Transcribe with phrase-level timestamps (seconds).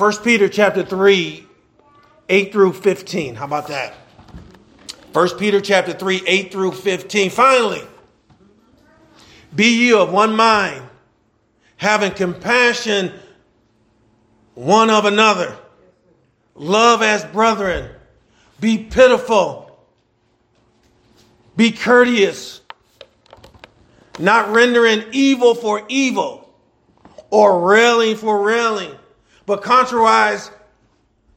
[0.00, 1.46] 1 Peter chapter 3,
[2.30, 3.34] 8 through 15.
[3.34, 3.92] How about that?
[5.12, 7.28] 1 Peter chapter 3, 8 through 15.
[7.28, 7.82] Finally,
[9.54, 10.82] be ye of one mind,
[11.76, 13.12] having compassion
[14.54, 15.54] one of another.
[16.54, 17.90] Love as brethren.
[18.58, 19.84] Be pitiful.
[21.58, 22.62] Be courteous.
[24.18, 26.48] Not rendering evil for evil
[27.28, 28.94] or railing for railing,
[29.50, 30.48] but contrariwise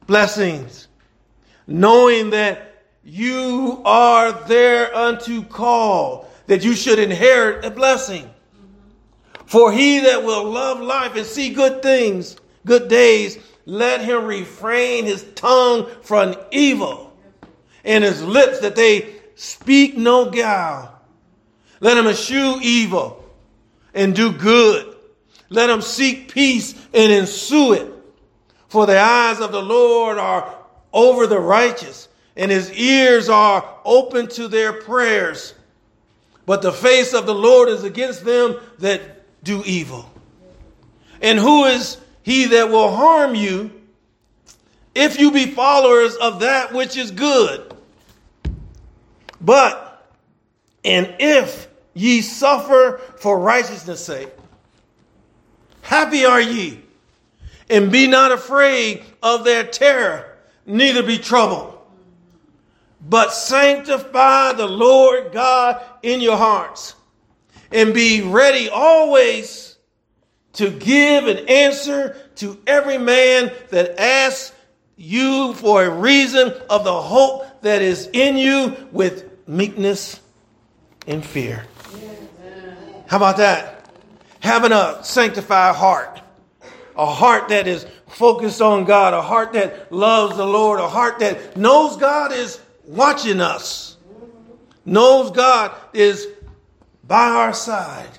[0.06, 0.88] blessings,
[1.66, 8.30] knowing that you are there unto call, that you should inherit a blessing.
[9.48, 12.38] For he that will love life and see good things,
[12.68, 17.18] good days, let him refrain his tongue from evil
[17.84, 21.02] and his lips that they speak no guile.
[21.80, 23.26] Let him eschew evil
[23.96, 24.96] and do good.
[25.50, 27.93] Let him seek peace and ensue it.
[28.74, 30.52] For the eyes of the Lord are
[30.92, 35.54] over the righteous, and his ears are open to their prayers.
[36.48, 40.12] But the face of the Lord is against them that do evil.
[41.22, 43.80] And who is he that will harm you
[44.96, 47.76] if you be followers of that which is good?
[49.40, 50.04] But,
[50.84, 54.32] and if ye suffer for righteousness' sake,
[55.84, 56.80] happy are ye,
[57.70, 61.78] and be not afraid of their terror, neither be troubled.
[63.02, 66.96] But sanctify the Lord God in your hearts,
[67.72, 69.76] and be ready always
[70.54, 74.56] to give an answer to every man that asks
[74.96, 80.20] you for a reason of the hope that is in you with meekness
[81.08, 81.66] and fear.
[83.08, 83.90] How about that?
[84.40, 86.22] Having a sanctified heart,
[86.96, 91.20] a heart that is focused on God, a heart that loves the Lord, a heart
[91.20, 93.98] that knows God is watching us,
[94.86, 96.28] knows God is
[97.08, 98.10] by our side.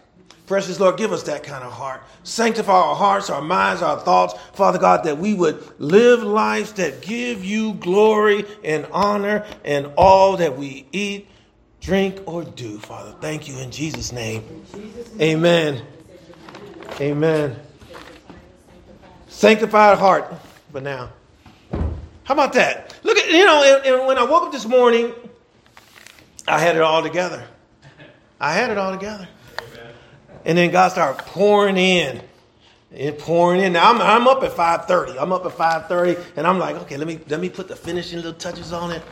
[0.47, 2.03] Precious Lord, give us that kind of heart.
[2.23, 7.01] Sanctify our hearts, our minds, our thoughts, Father God, that we would live lives that
[7.01, 11.29] give you glory and honor and all that we eat,
[11.81, 13.15] drink, or do, Father.
[13.21, 14.65] Thank you in Jesus' name.
[15.19, 15.83] Amen.
[17.01, 17.57] Amen.
[19.34, 20.33] Sanctified heart,
[20.72, 21.11] but now.
[22.22, 22.95] How about that?
[23.03, 25.12] Look at, you know, and, and when I woke up this morning,
[26.47, 27.45] I had it all together.
[28.41, 29.28] I had it all together.
[30.45, 32.22] And then God started pouring in.
[32.93, 33.72] And pouring in.
[33.72, 35.21] Now I'm, I'm up at 5:30.
[35.21, 38.19] I'm up at 5:30, and I'm like, okay, let me let me put the finishing
[38.19, 39.03] little touches on it.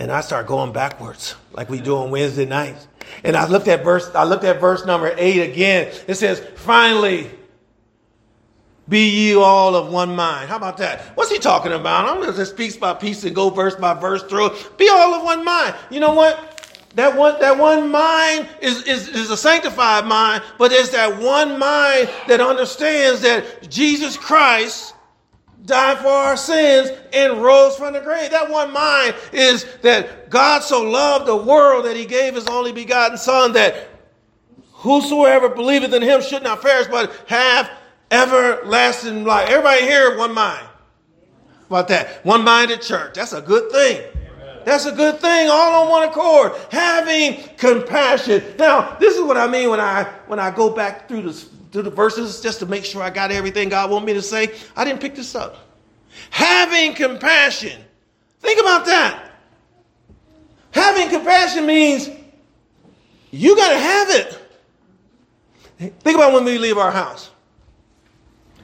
[0.00, 2.88] And I start going backwards, like we do on Wednesday nights.
[3.22, 5.92] And I looked at verse, I looked at verse number eight again.
[6.08, 7.30] It says, finally,
[8.92, 10.50] be ye all of one mind.
[10.50, 11.00] How about that?
[11.16, 12.04] What's he talking about?
[12.04, 14.50] I'm going to just piece by piece and go verse by verse through.
[14.76, 15.74] Be all of one mind.
[15.88, 16.62] You know what?
[16.94, 21.58] That one, that one mind is, is, is a sanctified mind, but it's that one
[21.58, 24.94] mind that understands that Jesus Christ
[25.64, 28.30] died for our sins and rose from the grave.
[28.30, 32.72] That one mind is that God so loved the world that he gave his only
[32.72, 33.88] begotten son that
[34.72, 37.70] whosoever believeth in him should not perish but have
[38.12, 39.48] everlasting life.
[39.48, 40.66] Everybody here, one mind.
[41.66, 42.24] About that.
[42.24, 43.14] One minded church.
[43.14, 44.02] That's a good thing.
[44.64, 46.52] That's a good thing, all on one accord.
[46.70, 48.44] Having compassion.
[48.58, 51.82] Now, this is what I mean when I when I go back through the, through
[51.82, 54.54] the verses just to make sure I got everything God want me to say.
[54.76, 55.56] I didn't pick this up.
[56.30, 57.82] Having compassion.
[58.40, 59.30] Think about that.
[60.70, 62.08] Having compassion means
[63.30, 64.38] you got to have it.
[66.00, 67.31] Think about when we leave our house.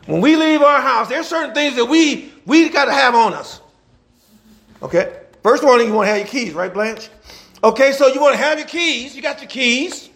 [0.09, 3.35] When we leave our house, there's certain things that we we got to have on
[3.35, 3.61] us.
[4.83, 5.21] Okay?
[5.43, 7.11] First one, you want to have your keys, right, Blanche?
[7.63, 9.15] Okay, so you want to have your keys.
[9.15, 10.09] You got your keys.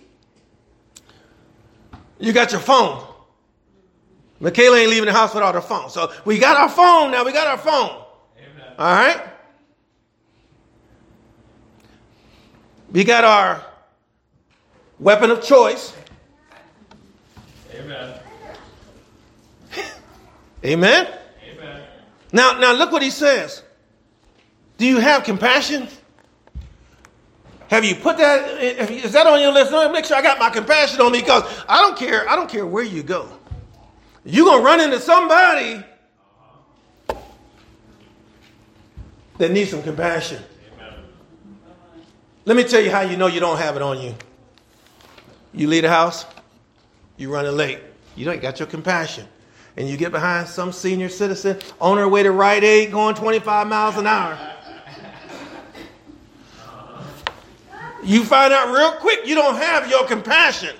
[2.18, 3.06] You got your phone.
[4.40, 5.90] Michaela ain't leaving the house without her phone.
[5.90, 7.22] So we got our phone now.
[7.22, 8.02] We got our phone.
[8.38, 8.74] Amen.
[8.78, 9.22] All right?
[12.92, 13.62] We got our
[14.98, 15.92] weapon of choice.
[20.64, 21.08] Amen.
[21.44, 21.82] Amen.
[22.32, 23.62] Now, now look what he says.
[24.78, 25.88] Do you have compassion?
[27.68, 28.62] Have you put that?
[28.90, 29.72] Is that on your list?
[29.72, 32.28] No, make sure I got my compassion on me because I don't care.
[32.28, 33.28] I don't care where you go.
[34.24, 35.82] You're gonna run into somebody
[39.38, 40.42] that needs some compassion.
[42.44, 44.14] Let me tell you how you know you don't have it on you.
[45.54, 46.26] You leave the house,
[47.16, 47.78] you're running late.
[48.16, 49.26] You don't got your compassion.
[49.76, 53.66] And you get behind some senior citizen on her way to Rite Aid going 25
[53.66, 54.38] miles an hour.
[58.04, 60.76] You find out real quick you don't have your compassion.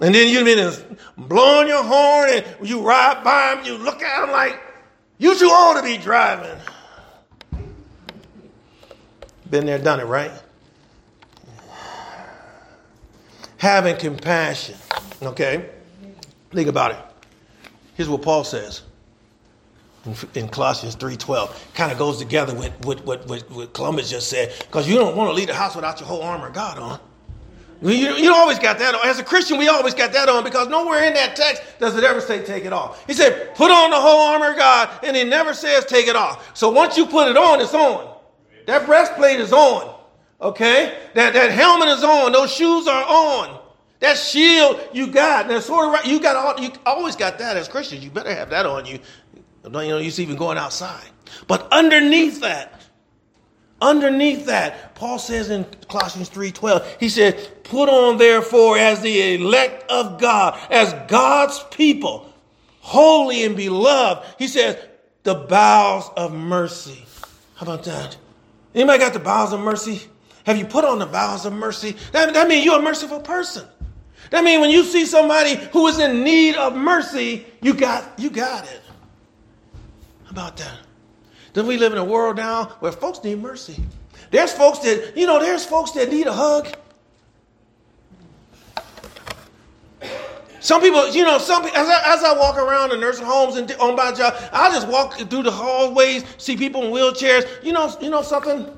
[0.00, 4.20] And then you've been blowing your horn and you ride by them, you look at
[4.20, 4.60] them like,
[5.18, 6.58] you too old to be driving.
[9.48, 10.32] Been there, done it, right?
[13.56, 14.76] Having compassion.
[15.22, 15.70] Okay?
[16.50, 17.15] Think about it.
[17.96, 18.82] Here's what Paul says
[20.34, 21.74] in Colossians 3.12.
[21.74, 24.54] Kind of goes together with what, what, what, what Columbus just said.
[24.60, 27.00] Because you don't want to leave the house without your whole armor of God on.
[27.82, 29.00] You, you always got that on.
[29.04, 32.04] As a Christian, we always got that on because nowhere in that text does it
[32.04, 33.06] ever say take it off.
[33.06, 36.16] He said, put on the whole armor of God, and he never says take it
[36.16, 36.56] off.
[36.56, 38.14] So once you put it on, it's on.
[38.66, 39.94] That breastplate is on.
[40.40, 40.98] Okay?
[41.14, 42.32] That, that helmet is on.
[42.32, 43.60] Those shoes are on.
[44.00, 45.48] That shield you got.
[45.48, 48.04] That sword right, you got all, you always got that as Christians.
[48.04, 48.98] You better have that on you.
[49.62, 51.08] Don't you know you're even going outside.
[51.48, 52.82] But underneath that,
[53.80, 59.90] underneath that, Paul says in Colossians 3:12, he said, put on therefore as the elect
[59.90, 62.32] of God, as God's people,
[62.80, 64.26] holy and beloved.
[64.38, 64.76] He says,
[65.24, 67.04] the bowels of mercy.
[67.56, 68.16] How about that?
[68.74, 70.02] Anybody got the bowels of mercy?
[70.44, 71.96] Have you put on the bowels of mercy?
[72.12, 73.66] That, that means you're a merciful person.
[74.30, 78.30] That means when you see somebody who is in need of mercy, you got, you
[78.30, 78.82] got it.
[80.24, 80.78] How about that?
[81.52, 83.82] Don't we live in a world now where folks need mercy?
[84.30, 86.68] There's folks that, you know, there's folks that need a hug.
[90.60, 93.70] Some people, you know, some as I, as I walk around the nursing homes and
[93.74, 97.62] on my job, I just walk through the hallways, see people in wheelchairs.
[97.62, 98.76] You know, you know something.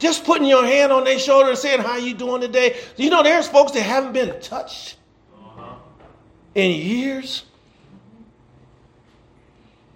[0.00, 3.22] Just putting your hand on their shoulder and saying, "How you doing today?" You know,
[3.22, 4.96] there's folks that haven't been touched
[5.32, 5.74] uh-huh.
[6.54, 7.44] in years.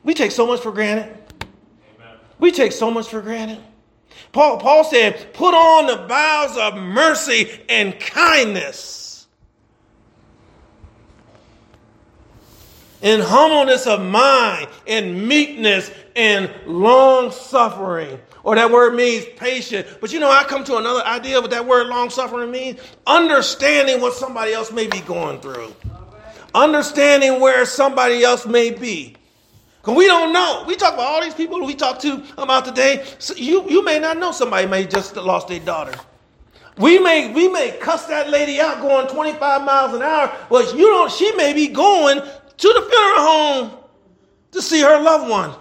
[0.04, 1.16] We take so much for granted.
[1.96, 2.16] Amen.
[2.38, 3.60] We take so much for granted.
[4.32, 9.03] Paul, Paul said, "Put on the bowels of mercy and kindness."
[13.04, 18.18] In humbleness of mind, in meekness, and long suffering.
[18.42, 19.86] Or that word means patient.
[20.00, 22.80] But you know, I come to another idea of what that word long suffering means.
[23.06, 25.74] Understanding what somebody else may be going through.
[26.54, 29.16] Understanding where somebody else may be.
[29.82, 30.64] Because we don't know.
[30.66, 33.04] We talk about all these people we talk to about today.
[33.18, 35.92] So you, you may not know somebody may just lost their daughter.
[36.78, 40.86] We may we may cuss that lady out going 25 miles an hour, but you
[40.86, 42.20] don't she may be going
[42.58, 43.70] to the funeral home
[44.52, 45.54] to see her loved one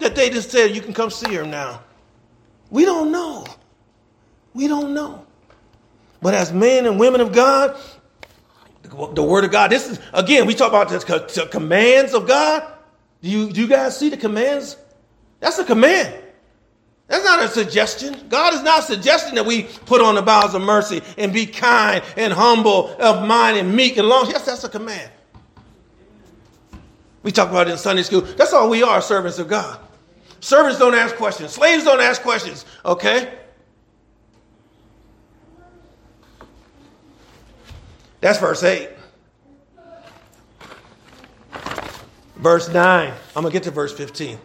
[0.00, 1.82] that they just said you can come see her now.
[2.70, 3.46] We don't know.
[4.52, 5.26] We don't know.
[6.20, 7.76] But as men and women of God,
[8.82, 12.70] the word of God, this is again, we talk about the commands of God.
[13.22, 14.76] Do you, do you guys see the commands?
[15.40, 16.14] That's a command.
[17.06, 18.28] That's not a suggestion.
[18.28, 22.02] God is not suggesting that we put on the bowels of mercy and be kind
[22.16, 24.28] and humble of mind and meek and long.
[24.28, 25.10] Yes, that's a command.
[27.24, 28.20] We talk about it in Sunday school.
[28.20, 29.80] That's all we are, servants of God.
[30.40, 31.52] Servants don't ask questions.
[31.52, 33.38] Slaves don't ask questions, okay?
[38.20, 38.90] That's verse 8.
[42.36, 43.08] Verse 9.
[43.08, 44.38] I'm going to get to verse 15.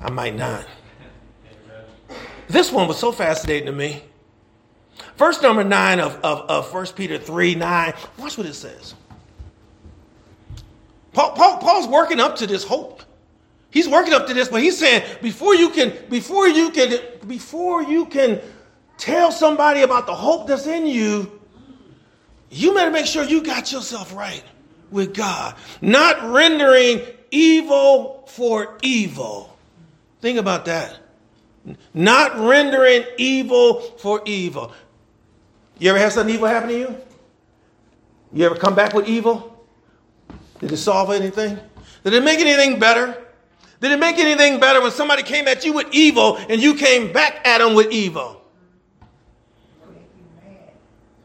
[0.00, 0.64] I might not.
[2.48, 4.02] This one was so fascinating to me.
[5.18, 7.94] Verse number 9 of, of, of 1 Peter 3 9.
[8.18, 8.94] Watch what it says.
[11.74, 13.02] Paul, Paul, Paul's working up to this hope.
[13.70, 17.82] He's working up to this, but he's saying before you can, before you can, before
[17.82, 18.40] you can
[18.98, 21.40] tell somebody about the hope that's in you,
[22.50, 24.44] you better make sure you got yourself right
[24.90, 25.56] with God.
[25.80, 27.02] Not rendering
[27.32, 29.56] evil for evil.
[30.20, 31.00] Think about that.
[31.92, 34.72] Not rendering evil for evil.
[35.80, 36.96] You ever have something evil happen to you?
[38.32, 39.53] You ever come back with evil?
[40.60, 41.58] Did it solve anything?
[42.04, 43.24] Did it make anything better?
[43.80, 47.12] Did it make anything better when somebody came at you with evil and you came
[47.12, 48.40] back at them with evil?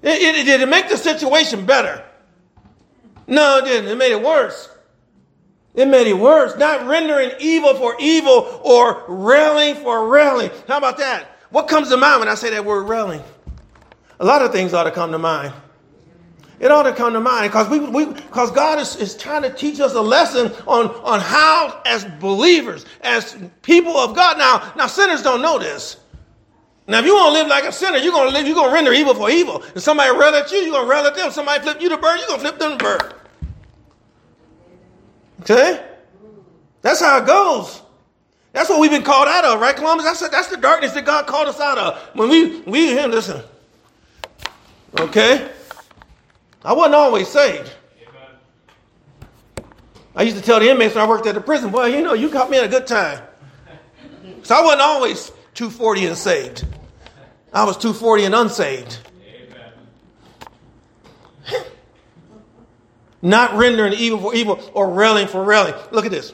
[0.02, 2.04] It, it, did it make the situation better?
[3.28, 3.90] No, it didn't.
[3.90, 4.70] It made it worse.
[5.76, 6.58] It made it worse.
[6.58, 10.52] Not rendering evil for evil or railing for railing.
[10.68, 11.38] How about that?
[11.52, 13.22] What comes to mind when I say that word railing?
[14.20, 15.54] A lot of things ought to come to mind.
[16.60, 19.50] It ought to come to mind because we, we because God is, is trying to
[19.50, 24.38] teach us a lesson on, on how, as believers, as people of God.
[24.38, 25.98] Now, now sinners don't know this.
[26.86, 28.92] Now, if you want to live like a sinner, you're to live, you're to render
[28.92, 29.64] evil for evil.
[29.76, 31.32] If somebody rail at you, you're to rail at them.
[31.32, 33.14] Somebody flip you the bird, you're to flip them the bird.
[35.42, 35.86] Okay?
[36.82, 37.84] That's how it goes.
[38.54, 40.06] That's what we've been called out of, right, Columbus?
[40.06, 42.00] That's, that's the darkness that God called us out of.
[42.16, 43.44] When we, we, him, listen.
[45.00, 45.52] Okay?
[46.64, 47.72] I wasn't always saved.
[50.16, 52.14] I used to tell the inmates when I worked at the prison, boy, you know,
[52.14, 53.24] you caught me at a good time.
[54.44, 56.66] So I wasn't always 240 and saved.
[57.54, 59.00] I was 240 and unsaved.
[63.22, 65.76] Not rendering evil for evil or railing for railing.
[65.92, 66.34] Look at this.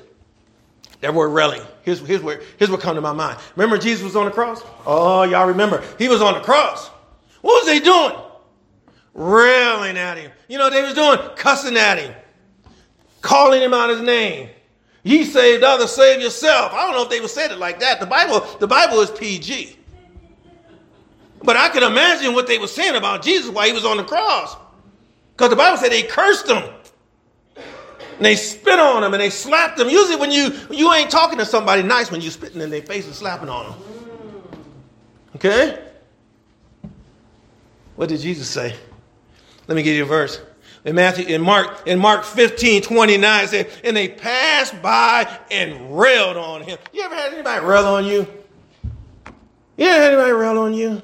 [1.02, 1.62] That word railing.
[1.84, 3.38] Here's, here's, where, here's what come to my mind.
[3.56, 4.64] Remember Jesus was on the cross?
[4.86, 5.84] Oh, y'all remember.
[6.00, 6.88] He was on the cross.
[7.42, 8.16] What was he doing?
[9.16, 10.32] Railing at him.
[10.50, 11.18] You know what they was doing?
[11.38, 12.14] Cussing at him.
[13.22, 14.50] Calling him out his name.
[15.04, 16.74] Ye saved others, save yourself.
[16.74, 18.00] I don't know if they would said it like that.
[18.00, 19.78] The Bible, the Bible is PG.
[21.44, 24.04] But I can imagine what they were saying about Jesus while he was on the
[24.04, 24.58] cross.
[25.34, 26.64] Because the Bible said they cursed him.
[27.56, 29.90] And they spit on him and they slapped him.
[29.90, 33.06] Usually when you you ain't talking to somebody nice when you spitting in their face
[33.06, 33.80] and slapping on them.
[35.36, 35.84] Okay?
[37.96, 38.76] What did Jesus say?
[39.68, 40.40] Let me give you a verse.
[40.84, 45.98] In Matthew, in Mark, in Mark 15, 29, it said, and they passed by and
[45.98, 46.78] railed on him.
[46.94, 48.28] You ever had anybody rail on you?
[49.78, 51.02] You ever had anybody rail on you?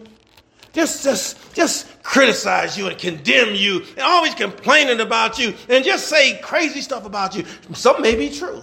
[0.73, 6.07] Just, just, just criticize you and condemn you and always complaining about you and just
[6.07, 7.43] say crazy stuff about you.
[7.73, 8.61] Some may be true.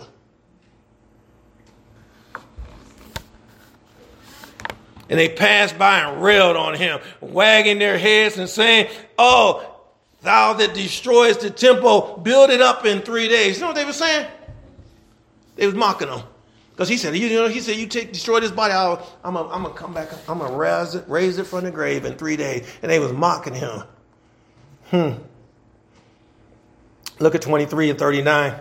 [5.10, 9.77] And they passed by and railed on him, wagging their heads and saying, Oh,
[10.22, 13.56] thou that destroys the temple, build it up in three days.
[13.56, 14.26] You know what they were saying?
[15.56, 16.20] They was mocking him.
[16.70, 18.92] Because he said, you know, he said, you take destroy this body, i
[19.24, 22.04] am gonna, I'm gonna come back, I'm gonna raise it, raise it from the grave
[22.04, 22.68] in three days.
[22.82, 23.82] And they was mocking him.
[24.90, 25.12] Hmm.
[27.18, 28.54] Look at 23 and 39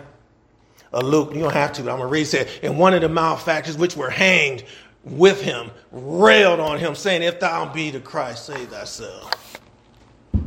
[0.92, 1.32] of Luke.
[1.32, 2.60] You don't have to, but I'm gonna read it.
[2.64, 4.64] And one of the malefactors which were hanged
[5.04, 9.60] with him railed on him, saying, If thou be the Christ, save thyself.
[10.34, 10.40] You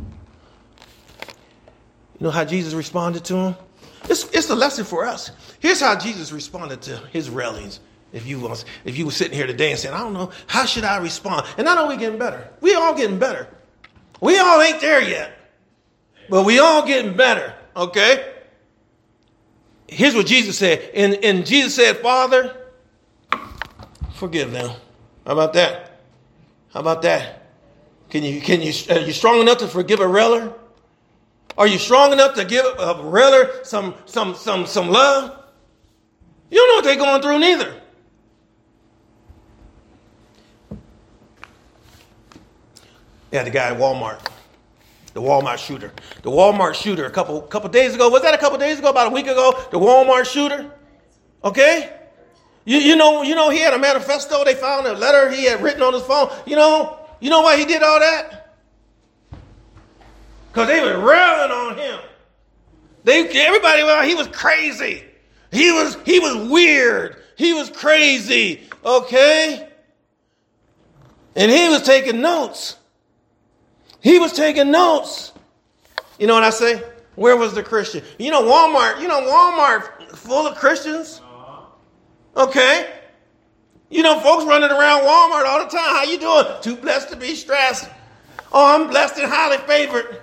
[2.22, 3.56] know how Jesus responded to him?
[4.04, 5.30] It's, it's a lesson for us.
[5.60, 7.80] Here's how Jesus responded to his railings.
[8.12, 10.66] If you was if you were sitting here today and saying, I don't know, how
[10.66, 11.46] should I respond?
[11.56, 12.50] And I know we're getting better.
[12.60, 13.48] We all getting better.
[14.20, 15.32] We all ain't there yet.
[16.28, 17.54] But we all getting better.
[17.74, 18.34] Okay?
[19.88, 20.90] Here's what Jesus said.
[20.94, 22.54] And, and Jesus said, Father,
[24.14, 24.70] forgive them.
[25.26, 26.00] How about that?
[26.72, 27.42] How about that?
[28.10, 30.52] Can you can you are you strong enough to forgive a railer?
[31.58, 35.38] Are you strong enough to give uh, a railer some some some some love?
[36.50, 37.80] You don't know what they're going through neither.
[43.30, 44.20] Yeah, the guy at Walmart,
[45.14, 45.90] the Walmart shooter,
[46.22, 47.06] the Walmart shooter.
[47.06, 48.90] A couple couple days ago, was that a couple days ago?
[48.90, 50.70] About a week ago, the Walmart shooter.
[51.44, 51.98] Okay,
[52.64, 54.44] you, you know you know he had a manifesto.
[54.44, 56.30] They found a letter he had written on his phone.
[56.46, 58.41] You know you know why he did all that?
[60.52, 61.98] Because they were railing on him.
[63.04, 65.02] They everybody well, he was crazy.
[65.50, 67.16] He was he was weird.
[67.36, 68.68] He was crazy.
[68.84, 69.66] Okay?
[71.34, 72.76] And he was taking notes.
[74.00, 75.32] He was taking notes.
[76.18, 76.82] You know what I say?
[77.14, 78.04] Where was the Christian?
[78.18, 81.22] You know Walmart, you know Walmart full of Christians.
[81.24, 82.44] Uh-huh.
[82.44, 82.90] Okay?
[83.88, 85.96] You know folks running around Walmart all the time.
[85.96, 86.44] How you doing?
[86.60, 87.88] Too blessed to be stressed.
[88.52, 90.21] Oh, I'm blessed and highly favored.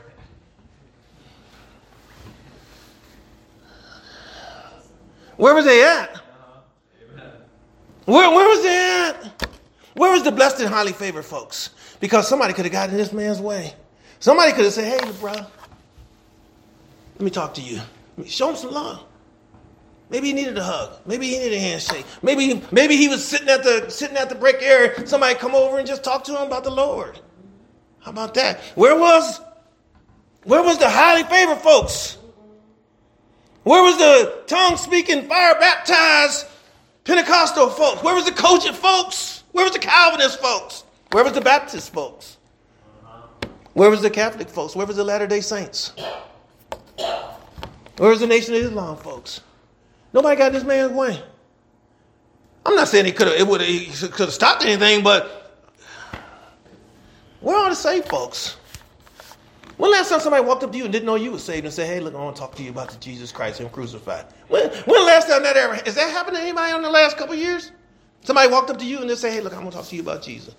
[5.40, 6.18] Where was they at?
[8.04, 9.54] Where, where was they at?
[9.94, 11.70] Where was the blessed and highly favored folks?
[12.02, 13.74] Because somebody could have gotten in this man's way.
[14.20, 15.48] Somebody could have said, hey, bro, let
[17.22, 17.80] me talk to you.
[18.26, 19.02] Show him some love.
[20.10, 20.98] Maybe he needed a hug.
[21.06, 22.06] Maybe he needed a handshake.
[22.22, 25.08] Maybe, maybe he was sitting at the sitting at the break area.
[25.08, 27.18] Somebody come over and just talk to him about the Lord.
[28.02, 28.60] How about that?
[28.76, 29.40] Where was
[30.44, 32.18] where was the highly favored folks?
[33.70, 36.48] Where was the tongue speaking, fire baptized
[37.04, 38.02] Pentecostal folks?
[38.02, 39.44] Where was the COGIC folks?
[39.52, 40.86] Where was the Calvinist folks?
[41.12, 42.38] Where was the Baptist folks?
[43.74, 44.76] Where was the Catholic folks?
[44.76, 45.94] Where was the Latter day Saints?
[46.98, 49.42] Where was the Nation of Islam folks?
[50.14, 51.22] Nobody got this man's way.
[52.66, 55.62] I'm not saying he could have it would could have stopped anything, but
[57.40, 58.58] where are the saved folks?
[59.80, 61.74] When last time somebody walked up to you and didn't know you were saved and
[61.74, 64.26] said, hey, look, I want to talk to you about the Jesus Christ, Him crucified?
[64.50, 67.34] When, when last time that ever, has that happened to anybody in the last couple
[67.34, 67.72] years?
[68.22, 69.96] Somebody walked up to you and they say, hey, look, I want to talk to
[69.96, 70.54] you about Jesus.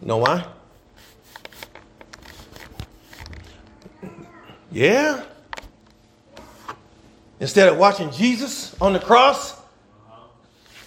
[0.00, 0.46] You know why?
[4.70, 5.24] Yeah.
[7.40, 9.60] Instead of watching Jesus on the cross,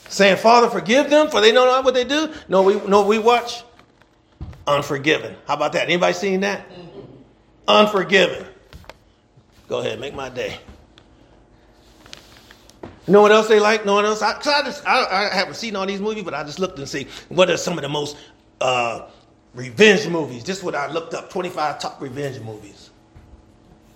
[0.09, 2.33] saying, Father, forgive them, for they know not what they do.
[2.47, 3.63] No, we no, we watch
[4.67, 5.35] Unforgiven.
[5.47, 5.83] How about that?
[5.83, 6.65] Anybody seen that?
[7.67, 8.45] Unforgiven.
[9.67, 10.59] Go ahead, make my day.
[12.83, 13.85] You know what else they like?
[13.85, 14.23] No one else?
[14.23, 16.89] I, I, just, I, I, haven't seen all these movies, but I just looked and
[16.89, 18.17] see what are some of the most
[18.61, 19.07] uh,
[19.53, 20.43] revenge movies.
[20.43, 22.89] Just what I looked up: twenty-five top revenge movies.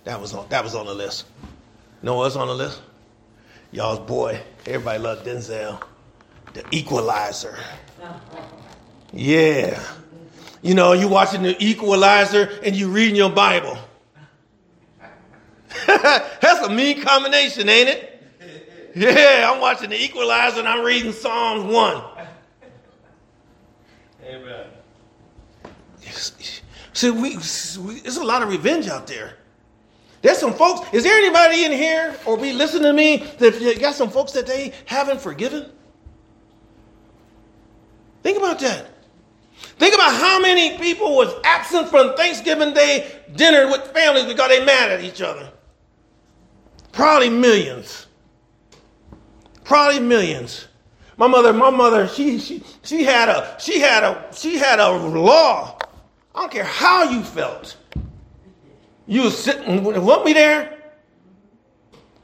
[0.04, 0.48] That was on.
[0.48, 1.26] That was on the list.
[1.42, 2.82] You know what's on the list?
[3.72, 4.40] Y'all's boy.
[4.66, 5.82] Everybody loved Denzel,
[6.52, 7.58] the Equalizer.
[9.12, 9.82] Yeah.
[10.62, 13.78] You know, you watching the Equalizer and you reading your Bible.
[15.86, 18.06] That's a mean combination, ain't it?
[18.94, 22.02] Yeah, I'm watching the Equalizer and I'm reading Psalms 1.
[24.26, 24.66] Amen.
[26.92, 29.34] See, we, we, there's a lot of revenge out there.
[30.22, 33.94] There's some folks, is there anybody in here or be listening to me that got
[33.94, 35.70] some folks that they haven't forgiven?
[38.22, 38.86] Think about that.
[39.78, 44.64] Think about how many people was absent from Thanksgiving Day dinner with families because they
[44.64, 45.50] mad at each other.
[46.92, 48.06] Probably millions.
[49.64, 50.68] Probably millions.
[51.16, 54.90] My mother, my mother, she she she had a she had a she had a
[54.90, 55.78] law.
[56.34, 57.76] I don't care how you felt.
[59.06, 60.78] You was sitting want me there.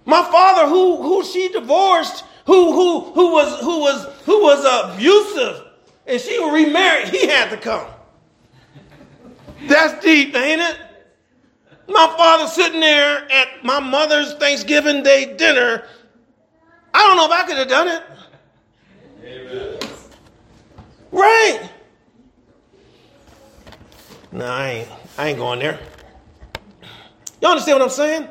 [0.05, 5.66] My father, who who she divorced, who who who was who was who was abusive,
[6.07, 7.87] and she was remarried, he had to come.
[9.67, 10.79] That's deep, ain't it?
[11.89, 15.85] My father sitting there at my mother's Thanksgiving Day dinner.
[16.93, 18.03] I don't know if I could have done it.
[19.25, 19.79] Amen.
[21.13, 21.71] Right.
[24.33, 24.89] No, I ain't.
[25.19, 25.79] I ain't going there.
[27.41, 28.29] Y'all understand what I'm saying?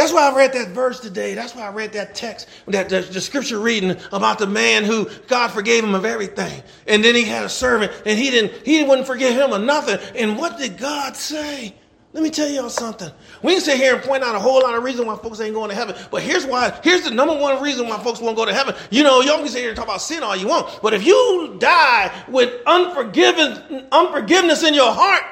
[0.00, 1.34] That's why I read that verse today.
[1.34, 5.06] That's why I read that text, that the, the, scripture reading about the man who
[5.28, 6.62] God forgave him of everything.
[6.86, 9.98] And then he had a servant and he didn't, he wouldn't forgive him of nothing.
[10.16, 11.74] And what did God say?
[12.14, 13.10] Let me tell y'all something.
[13.42, 15.52] We can sit here and point out a whole lot of reasons why folks ain't
[15.52, 15.94] going to heaven.
[16.10, 18.74] But here's why, here's the number one reason why folks won't go to heaven.
[18.90, 20.80] You know, y'all can sit here and talk about sin all you want.
[20.80, 25.24] But if you die with unforgiven, unforgiveness in your heart,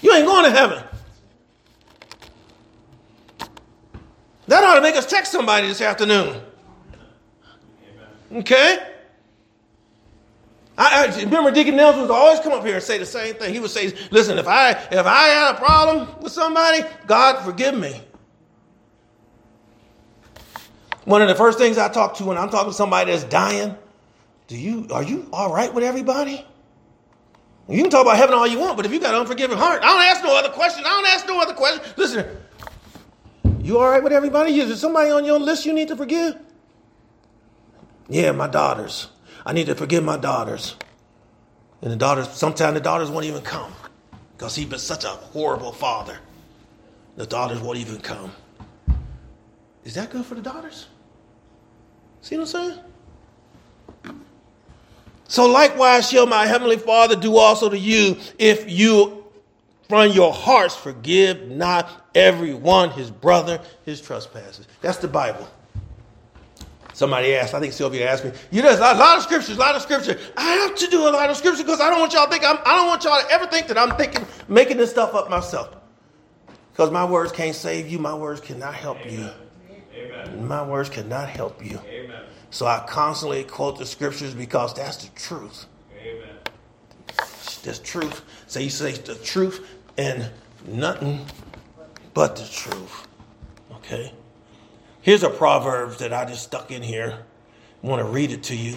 [0.00, 0.82] you ain't going to heaven.
[4.46, 6.40] That ought to make us text somebody this afternoon.
[8.32, 8.78] Okay?
[10.76, 13.54] I, I, remember Deacon Nelson would always come up here and say the same thing.
[13.54, 17.78] He would say, "Listen, if I if I had a problem with somebody, God forgive
[17.78, 18.00] me."
[21.04, 23.76] One of the first things I talk to when I'm talking to somebody that's dying,
[24.48, 26.44] do you are you all right with everybody?
[27.68, 29.80] You can talk about heaven all you want, but if you got an unforgiving heart,
[29.82, 30.84] I don't ask no other question.
[30.84, 31.82] I don't ask no other question.
[31.96, 32.26] Listen,
[33.64, 34.58] you all right with everybody?
[34.58, 36.36] Is there somebody on your list you need to forgive?
[38.08, 39.08] Yeah, my daughters.
[39.46, 40.76] I need to forgive my daughters.
[41.80, 43.72] And the daughters, sometimes the daughters won't even come
[44.32, 46.18] because he's been such a horrible father.
[47.16, 48.32] The daughters won't even come.
[49.84, 50.88] Is that good for the daughters?
[52.20, 52.78] See what I'm saying?
[55.28, 59.24] So likewise shall my heavenly Father do also to you if you
[59.88, 64.66] from your hearts forgive not everyone his brother his trespasses.
[64.80, 65.48] That's the Bible.
[66.94, 69.74] Somebody asked, I think Sylvia asked me, you know, a lot of scriptures, a lot
[69.74, 70.16] of scripture.
[70.36, 72.44] I have to do a lot of scripture because I don't want y'all to think,
[72.44, 75.28] I'm, I don't want y'all to ever think that I'm thinking, making this stuff up
[75.28, 75.74] myself.
[76.70, 79.12] Because my words can't save you, my words cannot help Amen.
[79.12, 79.30] you.
[79.96, 80.46] Amen.
[80.46, 81.80] My words cannot help you.
[81.84, 82.22] Amen.
[82.50, 85.66] So I constantly quote the scriptures because that's the truth.
[86.00, 86.36] Amen.
[87.64, 88.22] That's truth.
[88.46, 90.30] So you say the truth and
[90.64, 91.26] nothing
[92.14, 93.06] but the truth.
[93.72, 94.12] Okay?
[95.02, 97.18] Here's a proverb that I just stuck in here.
[97.82, 98.76] I want to read it to you.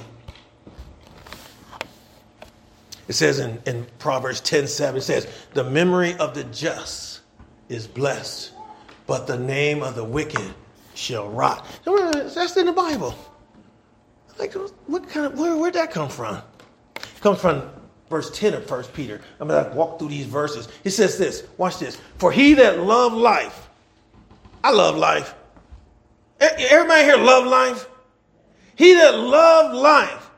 [3.08, 7.21] It says in, in Proverbs 10 7, it says, The memory of the just
[7.69, 8.52] is blessed,
[9.06, 10.54] but the name of the wicked
[10.93, 11.65] shall rot.
[11.86, 13.15] That's in the Bible.
[14.38, 14.54] Like,
[14.88, 16.41] what kind of, where, where'd that come from?
[16.97, 17.69] It comes from
[18.10, 19.22] verse 10 of 1 Peter.
[19.39, 20.67] I'm going to walk through these verses.
[20.84, 22.00] He says this, watch this.
[22.17, 23.70] For he that love life,
[24.63, 25.36] I love life.
[26.39, 27.88] Everybody here love life?
[28.76, 30.30] He that love life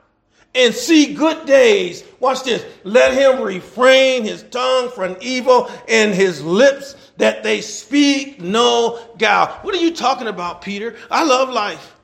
[0.55, 6.43] and see good days, watch this, let him refrain his tongue from evil and his
[6.43, 9.47] lips that they speak no guile.
[9.61, 10.95] What are you talking about, Peter?
[11.11, 11.95] I love life.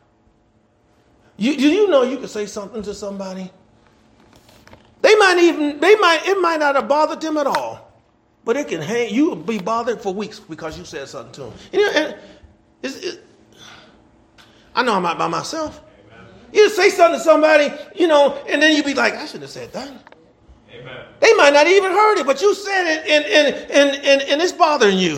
[1.38, 3.52] You, do you know you can say something to somebody
[5.06, 7.94] They might even, they might, it might not have bothered them at all.
[8.44, 11.42] But it can hang, you will be bothered for weeks because you said something to
[11.42, 11.54] them.
[11.72, 12.18] You know, and
[12.82, 13.24] it's, it,
[14.74, 15.80] I know I'm not by myself.
[16.52, 19.52] You say something to somebody, you know, and then you be like, I shouldn't have
[19.52, 19.94] said that.
[20.74, 21.06] Amen.
[21.20, 24.42] They might not even heard it, but you said it and, and, and, and, and
[24.42, 25.18] it's bothering you.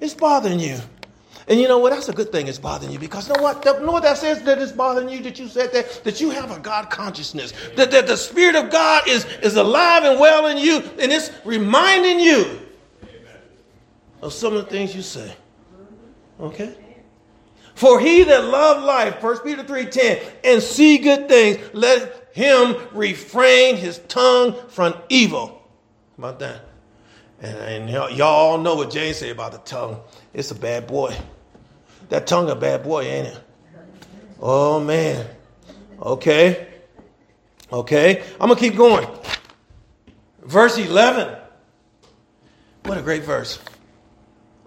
[0.00, 0.76] It's bothering you.
[1.48, 1.90] And you know what?
[1.90, 3.64] That's a good thing it's bothering you because you know what?
[3.64, 6.02] You know what that says that it's bothering you that you said that?
[6.02, 7.52] That you have a God consciousness.
[7.76, 11.30] That, that the Spirit of God is, is alive and well in you and it's
[11.44, 12.60] reminding you
[14.22, 15.34] of some of the things you say.
[16.40, 16.76] Okay?
[17.74, 23.76] For he that love life, 1 Peter 3:10, and see good things, let him refrain
[23.76, 25.62] his tongue from evil.
[26.18, 26.62] About that?
[27.40, 30.00] And, and y'all all know what James said about the tongue.
[30.32, 31.14] It's a bad boy.
[32.08, 33.40] That tongue a bad boy, ain't it?
[34.40, 35.26] Oh man.
[36.00, 36.68] Okay.
[37.72, 38.22] Okay.
[38.40, 39.06] I'm gonna keep going.
[40.42, 41.36] Verse 11.
[42.84, 43.58] What a great verse.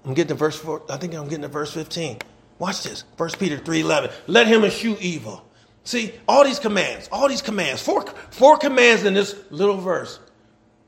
[0.04, 0.84] I'm getting to verse 4.
[0.90, 2.20] I think I'm getting to verse 15.
[2.58, 3.06] Watch this.
[3.16, 4.12] 1 Peter 3:11.
[4.28, 5.46] Let him eschew evil.
[5.86, 10.20] See, all these commands, all these commands, four, four commands in this little verse.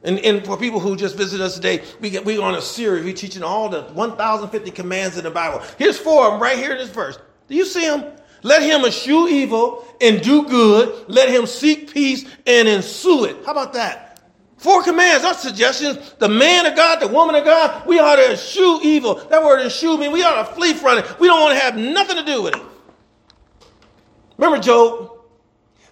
[0.04, 3.06] And, and for people who just visit us today, we get we on a series.
[3.06, 5.64] We're teaching all the 1,050 commands in the Bible.
[5.78, 7.20] Here's four of them right here in this verse.
[7.48, 8.12] Do you see them?
[8.44, 11.08] Let him eschew evil and do good.
[11.08, 13.46] Let him seek peace and ensue it.
[13.46, 14.12] How about that?
[14.58, 16.14] Four commands, our suggestions.
[16.20, 19.16] The man of God, the woman of God, we ought to eschew evil.
[19.16, 21.20] That word eschew means we ought to flee from it.
[21.20, 22.62] We don't want to have nothing to do with it.
[24.38, 25.11] Remember Job?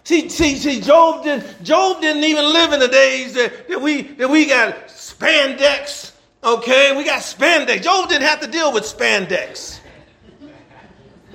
[0.04, 4.02] See, see, see, Job didn't, Job didn't even live in the days that, that we
[4.02, 6.12] that we got spandex.
[6.42, 7.82] Okay, we got spandex.
[7.82, 9.80] Job didn't have to deal with spandex.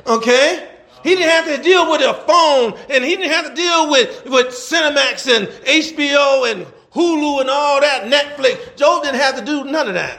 [0.07, 0.69] Okay?
[1.03, 4.25] He didn't have to deal with a phone and he didn't have to deal with,
[4.25, 8.75] with Cinemax and HBO and Hulu and all that, Netflix.
[8.75, 10.17] Job didn't have to do none of that.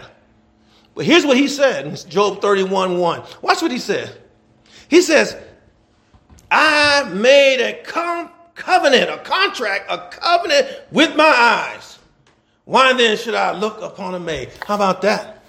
[0.95, 3.23] But here's what he said in Job 31 1.
[3.43, 4.17] Watch what he said.
[4.89, 5.37] He says,
[6.51, 11.99] I made a com- covenant, a contract, a covenant with my eyes.
[12.65, 14.51] Why then should I look upon a maid?
[14.67, 15.45] How about that?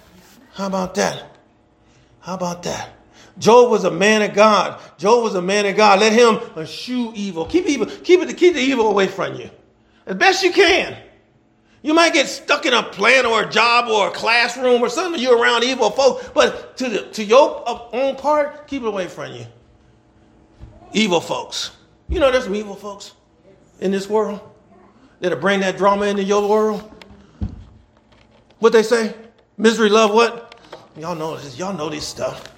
[0.52, 1.36] How about that?
[2.20, 2.90] How about that?
[3.38, 4.80] Job was a man of God.
[4.98, 6.00] Job was a man of God.
[6.00, 7.46] Let him eschew evil.
[7.46, 9.50] Keep evil, keep it, keep the evil away from you.
[10.06, 10.96] As best you can.
[11.82, 15.22] You might get stuck in a plant or a job or a classroom or something.
[15.22, 17.62] You're around evil folks, but to the, to your
[17.94, 19.46] own part, keep it away from you.
[20.92, 21.77] Evil folks.
[22.08, 23.12] You know, there's some evil folks
[23.80, 24.40] in this world
[25.20, 26.90] that'll bring that drama into your world.
[28.60, 29.14] What they say?
[29.56, 30.58] Misery love what?
[30.96, 31.58] Y'all know this.
[31.58, 32.52] Y'all know this stuff.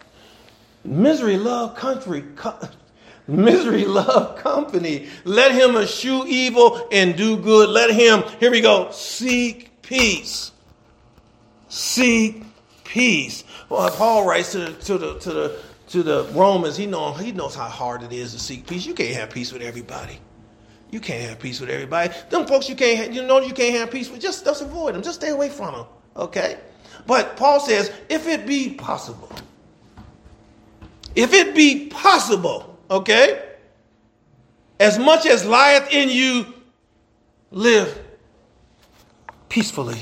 [0.85, 2.25] Misery love country.
[2.37, 2.59] Co-
[3.27, 5.09] misery love company.
[5.25, 7.71] Let him eschew evil and do good.
[7.71, 10.53] Let him, here we go, seek peace.
[11.69, 12.45] Seek
[12.85, 13.45] peace.
[13.69, 15.61] Well, Paul writes to the, to the, to the
[15.91, 18.87] to the Romans, he, know, he knows how hard it is to seek peace.
[18.87, 20.21] You can't have peace with everybody.
[20.91, 22.13] You can't have peace with everybody.
[22.31, 24.95] Them folks you can't have, you know you can't have peace with, just, just avoid
[24.95, 25.03] them.
[25.03, 25.87] Just stay away from them.
[26.17, 26.59] Okay?
[27.07, 29.31] But Paul says, if it be possible,
[31.17, 33.43] if it be possible, okay,
[34.79, 36.55] as much as lieth in you,
[37.51, 38.01] live
[39.49, 40.01] peacefully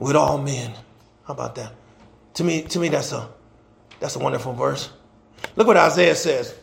[0.00, 0.72] with all men.
[1.24, 1.72] How about that?
[2.34, 3.28] To me, to me, that's a
[4.04, 4.90] that's a wonderful verse.
[5.56, 6.54] Look what Isaiah says.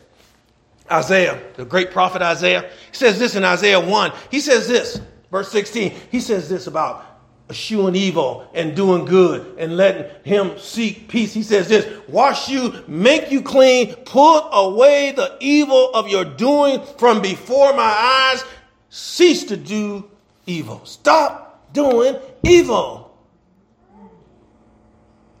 [0.88, 4.12] Isaiah, the great prophet Isaiah, he says this in Isaiah 1.
[4.30, 5.92] He says this, verse 16.
[6.12, 7.04] He says this about
[7.50, 11.34] eschewing evil and doing good and letting him seek peace.
[11.34, 16.80] He says this wash you, make you clean, put away the evil of your doing
[16.96, 18.44] from before my eyes.
[18.88, 20.08] Cease to do
[20.46, 20.80] evil.
[20.84, 23.01] Stop doing evil.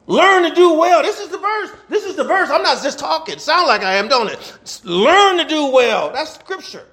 [0.06, 1.02] Learn to do well.
[1.02, 1.70] This is the verse.
[1.88, 2.50] This is the verse.
[2.50, 3.38] I'm not just talking.
[3.38, 4.80] Sound like I am, don't it?
[4.84, 6.12] Learn to do well.
[6.12, 6.86] That's scripture.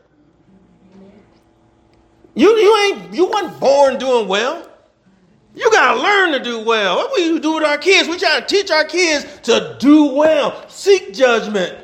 [2.36, 4.70] You, you ain't you weren't born doing well.
[5.56, 6.98] You gotta learn to do well.
[6.98, 8.08] What we do with our kids?
[8.08, 11.76] We try to teach our kids to do well, seek judgment,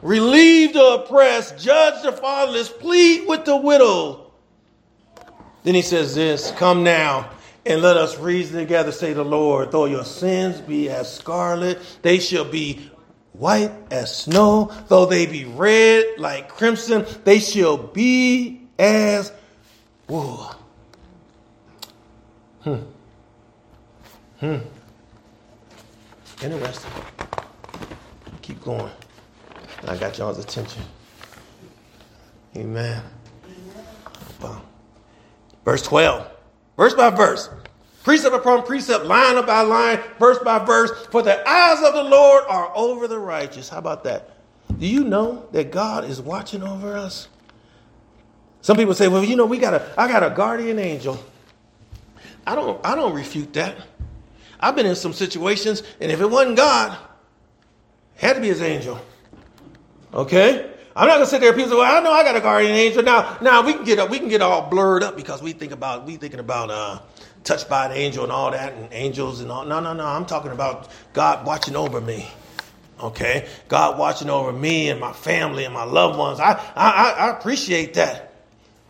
[0.00, 4.32] relieve the oppressed, judge the fatherless, plead with the widow.
[5.64, 7.28] Then he says this: Come now
[7.66, 12.18] and let us reason together, say the Lord, though your sins be as scarlet, they
[12.18, 12.90] shall be
[13.32, 14.72] white as snow.
[14.88, 19.32] Though they be red like crimson, they shall be as
[20.08, 20.54] wool.
[22.62, 22.76] Hmm.
[24.38, 24.58] Hmm.
[26.42, 26.90] Interesting.
[28.42, 28.90] Keep going.
[29.86, 30.82] I got y'all's attention.
[32.56, 33.02] Amen.
[35.64, 36.30] Verse 12,
[36.76, 37.50] verse by verse,
[38.04, 40.90] precept upon precept, line by line, verse by verse.
[41.10, 43.68] For the eyes of the Lord are over the righteous.
[43.68, 44.30] How about that?
[44.78, 47.28] Do you know that God is watching over us?
[48.60, 51.22] Some people say, well, you know, we got a I got a guardian angel.
[52.46, 53.76] I don't I don't refute that.
[54.58, 56.96] I've been in some situations, and if it wasn't God,
[58.16, 58.98] had to be his angel.
[60.12, 60.72] Okay?
[60.96, 62.74] I'm not gonna sit there and people say, well, I know I got a guardian
[62.74, 63.02] angel.
[63.02, 65.72] Now, now we can get up, we can get all blurred up because we think
[65.72, 67.00] about we thinking about uh
[67.44, 69.64] touched by an angel and all that and angels and all.
[69.66, 70.06] No, no, no.
[70.06, 72.26] I'm talking about God watching over me.
[73.00, 73.46] Okay?
[73.68, 76.40] God watching over me and my family and my loved ones.
[76.40, 78.34] I, I, I appreciate that.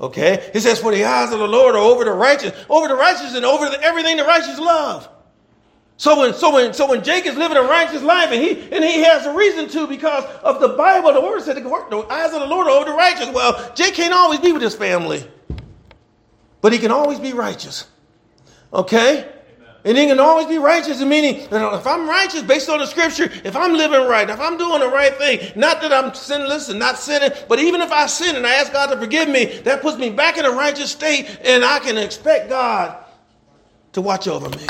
[0.01, 0.49] Okay?
[0.53, 3.35] He says, For the eyes of the Lord are over the righteous, over the righteous
[3.35, 5.09] and over the, everything the righteous love.
[5.99, 8.85] So when, so when, so when Jake is living a righteous life and he, and
[8.85, 12.41] he has a reason to because of the Bible, the word said the, eyes of
[12.41, 13.29] the Lord are over the righteous.
[13.31, 15.27] Well, Jake can't always be with his family,
[16.61, 17.87] but he can always be righteous.
[18.75, 19.27] Okay?
[19.87, 23.57] And he can always be righteous, meaning if I'm righteous based on the scripture, if
[23.57, 26.99] I'm living right, if I'm doing the right thing, not that I'm sinless and not
[26.99, 29.97] sinning, but even if I sin and I ask God to forgive me, that puts
[29.97, 33.03] me back in a righteous state and I can expect God
[33.93, 34.67] to watch over me.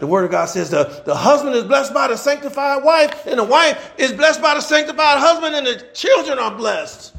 [0.00, 3.38] The word of God says the, the husband is blessed by the sanctified wife, and
[3.38, 7.14] the wife is blessed by the sanctified husband, and the children are blessed.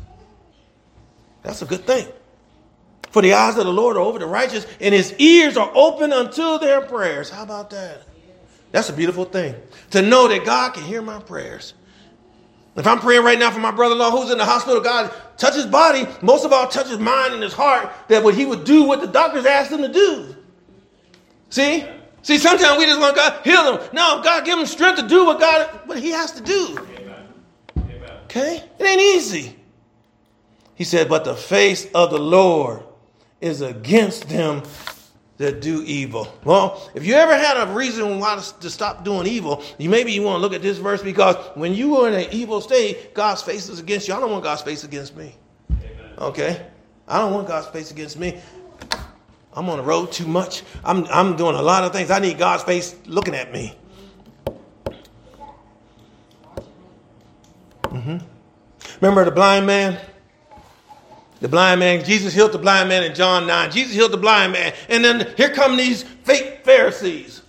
[1.44, 2.08] That's a good thing.
[3.12, 6.12] For the eyes of the Lord are over the righteous, and his ears are open
[6.12, 7.30] unto their prayers.
[7.30, 8.02] How about that?
[8.72, 9.56] That's a beautiful thing.
[9.92, 11.74] To know that God can hear my prayers.
[12.76, 15.66] If I'm praying right now for my brother-in-law who's in the hospital, God touch his
[15.66, 18.84] body, most of all touch his mind and his heart, that what he would do
[18.84, 20.36] what the doctors asked him to do.
[21.50, 21.86] See?
[22.26, 23.90] See, sometimes we just want God heal them.
[23.94, 26.76] No, God give them strength to do what God what he has to do.
[26.98, 28.10] Amen.
[28.24, 28.64] Okay?
[28.80, 29.56] It ain't easy.
[30.74, 32.82] He said, but the face of the Lord
[33.42, 34.64] is against them
[35.38, 36.36] that do evil.
[36.44, 40.24] Well, if you ever had a reason why to stop doing evil, you maybe you
[40.24, 43.44] want to look at this verse because when you are in an evil state, God's
[43.44, 44.16] face is against you.
[44.16, 45.36] I don't want God's face against me.
[45.70, 46.14] Amen.
[46.18, 46.66] Okay?
[47.08, 48.42] I don't want God's face against me.
[49.56, 50.63] I'm on the road too much.
[50.84, 52.12] I'm, I'm doing a lot of things.
[52.12, 53.76] I need God's face looking at me.
[57.84, 58.18] Mm-hmm.
[59.00, 59.98] Remember the blind man?
[61.39, 63.72] The blind man, Jesus healed the blind man in John 9.
[63.72, 64.74] Jesus healed the blind man.
[64.89, 67.41] And then here come these fake Pharisees.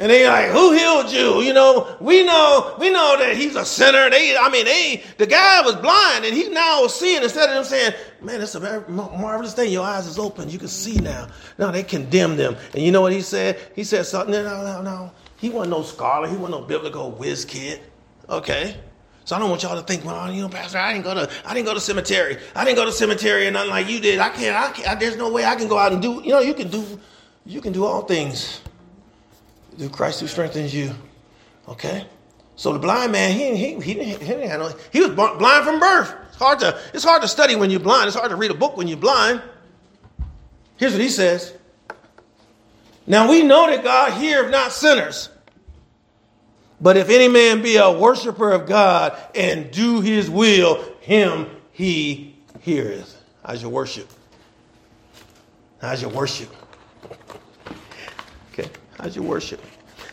[0.00, 1.42] And they like, who healed you?
[1.42, 4.08] You know, we know, we know that he's a sinner.
[4.08, 7.64] They, I mean, they, the guy was blind and he now seeing instead of them
[7.64, 9.72] saying, man, it's a marvelous thing.
[9.72, 10.48] Your eyes is open.
[10.48, 11.26] You can see now.
[11.58, 12.56] Now they condemn them.
[12.74, 13.58] And you know what he said?
[13.74, 14.32] He said something.
[14.32, 15.10] No, no, no.
[15.36, 16.28] He wasn't no scholar.
[16.28, 17.80] He wasn't no biblical whiz kid.
[18.28, 18.76] Okay.
[19.24, 21.28] So I don't want y'all to think, well, you know, Pastor, I didn't go to,
[21.44, 22.38] I didn't go to cemetery.
[22.54, 24.20] I didn't go to cemetery and nothing like you did.
[24.20, 26.30] I can't, I can't, I, there's no way I can go out and do, you
[26.30, 27.00] know, you can do,
[27.44, 28.60] you can do all things
[29.78, 30.92] through Christ who strengthens you.
[31.68, 32.06] Okay?
[32.56, 35.64] So the blind man, he, he, he, didn't, he didn't have no, he was blind
[35.64, 36.12] from birth.
[36.28, 38.08] It's hard to, it's hard to study when you're blind.
[38.08, 39.42] It's hard to read a book when you're blind.
[40.76, 41.54] Here's what he says.
[43.06, 45.30] Now we know that God heareth not sinners.
[46.80, 52.36] But if any man be a worshiper of God and do his will, him he
[52.60, 53.20] heareth.
[53.44, 54.08] How's your worship?
[55.80, 56.54] How's your worship?
[58.98, 59.60] How's your worship?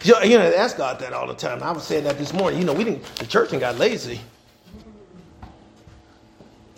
[0.03, 1.63] You know, ask God that all the time.
[1.63, 2.59] I was saying that this morning.
[2.59, 3.03] You know, we didn't.
[3.15, 4.19] The church didn't got lazy.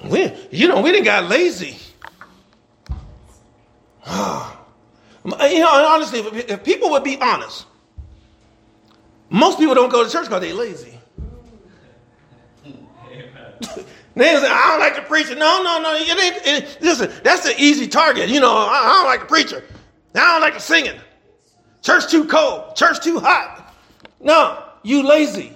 [0.05, 1.77] We, you know, we didn't got lazy.
[4.05, 4.57] Ah.
[5.25, 7.65] you know, honestly, if people would be honest,
[9.29, 10.97] most people don't go to church because they're lazy.
[14.15, 15.35] they say, I don't like the preacher.
[15.35, 15.93] No, no, no.
[15.95, 18.29] It ain't, it, listen, that's an easy target.
[18.29, 19.63] You know, I, I don't like the preacher.
[20.15, 20.97] I don't like the singing.
[21.81, 22.75] Church too cold.
[22.75, 23.73] Church too hot.
[24.19, 25.53] No, you lazy.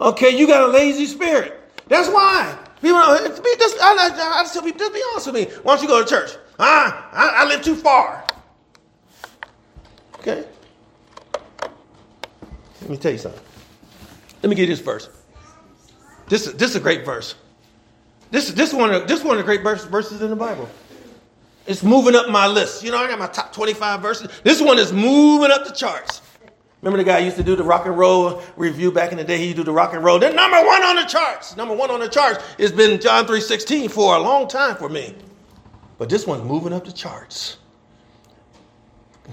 [0.00, 1.60] Okay, you got a lazy spirit.
[1.88, 2.56] That's why.
[2.80, 5.44] People, just, I, I, I tell people, just be honest with me.
[5.62, 6.30] Why don't you go to church?
[6.58, 8.24] Ah, I, I live too far.
[10.18, 10.44] Okay.
[12.80, 13.42] Let me tell you something.
[14.42, 15.08] Let me give you this verse.
[16.28, 17.34] This, this is a great verse.
[18.30, 20.68] This, is this, one, this one of the great verse, verses in the Bible.
[21.68, 22.82] It's moving up my list.
[22.82, 24.40] You know, I got my top 25 verses.
[24.42, 26.22] This one is moving up the charts.
[26.80, 29.36] Remember the guy used to do the rock and roll review back in the day?
[29.36, 30.18] He used to do the rock and roll.
[30.18, 31.56] Then number one on the charts.
[31.56, 35.14] Number one on the charts It's been John 3.16 for a long time for me.
[35.98, 37.58] But this one's moving up the charts.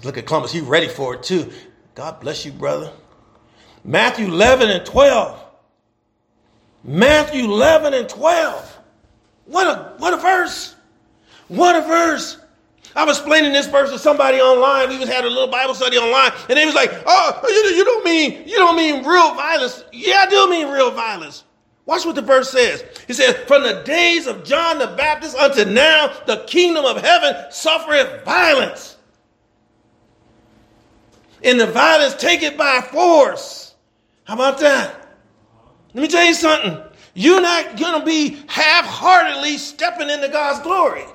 [0.04, 0.52] Look at Columbus.
[0.52, 1.50] He's ready for it too.
[1.94, 2.92] God bless you, brother.
[3.86, 5.40] Matthew 11 and 12.
[6.84, 8.80] Matthew 11 and 12.
[9.46, 10.75] What a what a verse.
[11.48, 12.40] What a verse.
[12.96, 14.90] I was explaining this verse to somebody online.
[14.90, 17.84] We was had a little Bible study online, and they was like, "Oh, you, you
[17.84, 21.44] don't mean you don't mean real violence?" Yeah, I do mean real violence.
[21.86, 22.84] Watch what the verse says.
[23.06, 27.36] He says, "From the days of John the Baptist unto now, the kingdom of heaven
[27.52, 28.96] suffereth violence,
[31.44, 33.76] and the violence take it by force."
[34.24, 35.18] How about that?
[35.94, 36.82] Let me tell you something.
[37.14, 41.06] You're not going to be half-heartedly stepping into God's glory.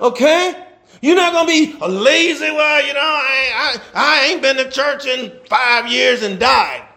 [0.00, 0.66] Okay?
[1.02, 4.70] You're not to be a lazy, well, you know, I, I, I ain't been to
[4.70, 6.88] church in five years and died.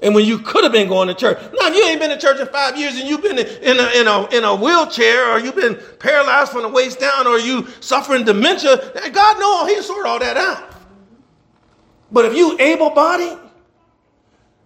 [0.00, 1.38] And when you could have been going to church.
[1.40, 4.00] Now, if you ain't been to church in five years and you've been in a,
[4.00, 7.68] in a, in a wheelchair or you've been paralyzed from the waist down or you
[7.78, 10.74] suffering dementia, God knows he'll sort all that out.
[12.10, 13.38] But if you able-bodied,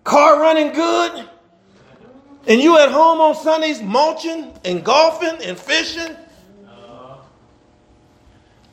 [0.04, 1.28] car running good,
[2.48, 6.16] and you at home on Sundays mulching and golfing and fishing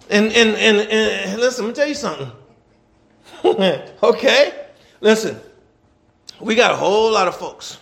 [0.09, 2.31] and, and, and, and listen, let me tell you something.
[4.03, 4.67] okay?
[5.01, 5.39] Listen,
[6.39, 7.77] we got a whole lot of folks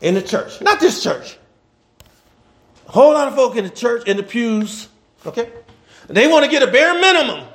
[0.00, 1.38] in the church, not this church,
[2.88, 4.88] a whole lot of folk in the church, in the pews,
[5.24, 5.50] okay?
[6.08, 7.46] They want to get a bare minimum.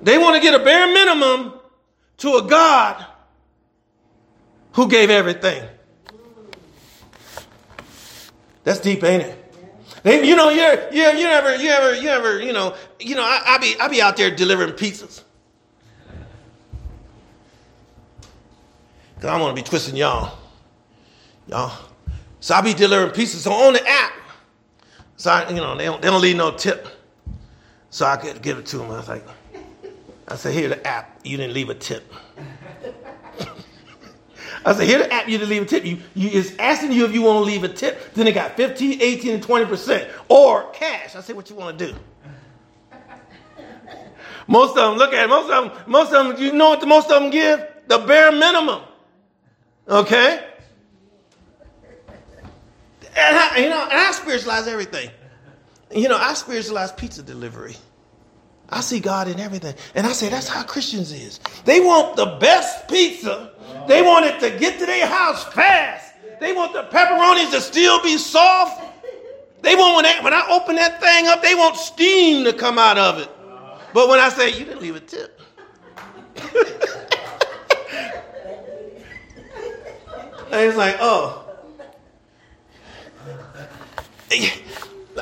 [0.00, 1.54] They want to get a bare minimum
[2.18, 3.04] to a God
[4.72, 5.68] who gave everything.
[8.64, 9.47] That's deep, ain't it?
[10.08, 13.42] You know, you're, you're, you ever, you ever, you ever, you know, you know, I,
[13.46, 15.22] I be, I be out there delivering pizzas.
[19.16, 20.38] Cause I want to be twisting y'all,
[21.48, 21.76] y'all.
[22.40, 23.38] So I be delivering pizzas.
[23.38, 24.12] So on the app,
[25.16, 26.86] so I, you know, they don't, they don't leave no tip.
[27.90, 28.90] So I could give it to them.
[28.90, 29.26] I was like,
[30.28, 31.18] I said, here the app.
[31.24, 32.12] You didn't leave a tip.
[34.64, 35.84] I said, here the app you to leave a tip.
[35.84, 38.14] You, you is asking you if you want to leave a tip.
[38.14, 40.10] Then it got 15, 18, and 20%.
[40.28, 41.16] Or cash.
[41.16, 41.98] I said, what you want to do?
[44.48, 46.80] Most of them, look at it, most of them, most of them, you know what
[46.80, 47.66] the most of them give?
[47.86, 48.82] The bare minimum.
[49.86, 50.44] Okay?
[53.14, 55.10] And I, you know, and I spiritualize everything.
[55.94, 57.76] You know, I spiritualize pizza delivery.
[58.70, 59.74] I see God in everything.
[59.94, 61.40] And I say, that's how Christians is.
[61.64, 63.52] They want the best pizza
[63.88, 66.14] they want it to get to their house fast.
[66.40, 68.84] They want the pepperonis to still be soft.
[69.62, 72.78] They want when, they, when I open that thing up, they want steam to come
[72.78, 73.28] out of it.
[73.92, 75.40] But when I say you didn't leave a tip,
[76.36, 76.54] and
[80.52, 81.44] it's like, oh.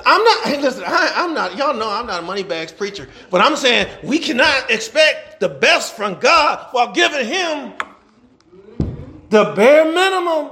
[0.04, 3.08] I'm not, hey, listen, I, am not, y'all know I'm not a money bags preacher,
[3.30, 7.72] but I'm saying we cannot expect the best from God while giving Him
[9.30, 10.50] the bare minimum.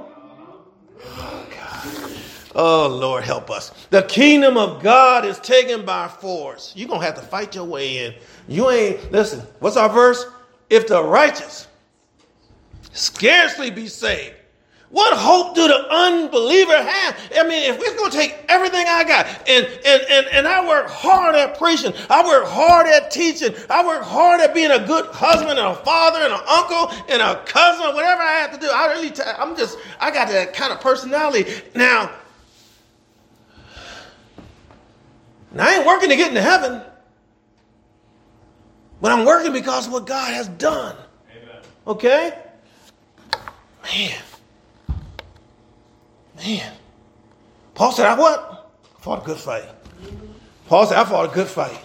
[1.05, 2.13] Oh, God.
[2.55, 3.71] Oh, Lord, help us.
[3.91, 6.73] The kingdom of God is taken by force.
[6.77, 8.15] You're going to have to fight your way in.
[8.49, 10.27] You ain't, listen, what's our verse?
[10.71, 11.69] If the righteous
[12.93, 14.34] scarcely be saved,
[14.95, 17.21] what hope do the unbeliever have?
[17.37, 20.65] I mean, if we're going to take everything I got and, and, and, and I
[20.65, 24.87] work hard at preaching, I work hard at teaching, I work hard at being a
[24.87, 28.61] good husband and a father and an uncle and a cousin, whatever I have to
[28.61, 31.53] do, I really, t- I'm just, I got that kind of personality.
[31.75, 32.13] Now,
[35.51, 36.81] now I ain't working to get into heaven,
[39.01, 40.95] but I'm working because of what God has done.
[41.33, 41.63] Amen.
[41.85, 42.39] Okay?
[43.83, 44.23] Man.
[46.37, 46.73] Man.
[47.75, 48.73] Paul said, I what?
[48.97, 49.69] I fought a good fight.
[50.67, 51.79] Paul said, I fought a good fight.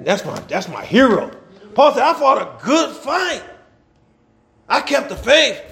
[0.00, 1.30] That's my, that's my hero.
[1.74, 3.42] Paul said, I fought a good fight.
[4.68, 5.62] I kept the faith.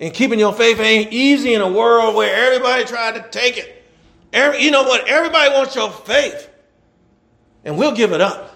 [0.00, 3.84] And keeping your faith ain't easy in a world where everybody tried to take it.
[4.32, 5.06] Every, you know what?
[5.08, 6.48] Everybody wants your faith.
[7.64, 8.50] And we'll give it up.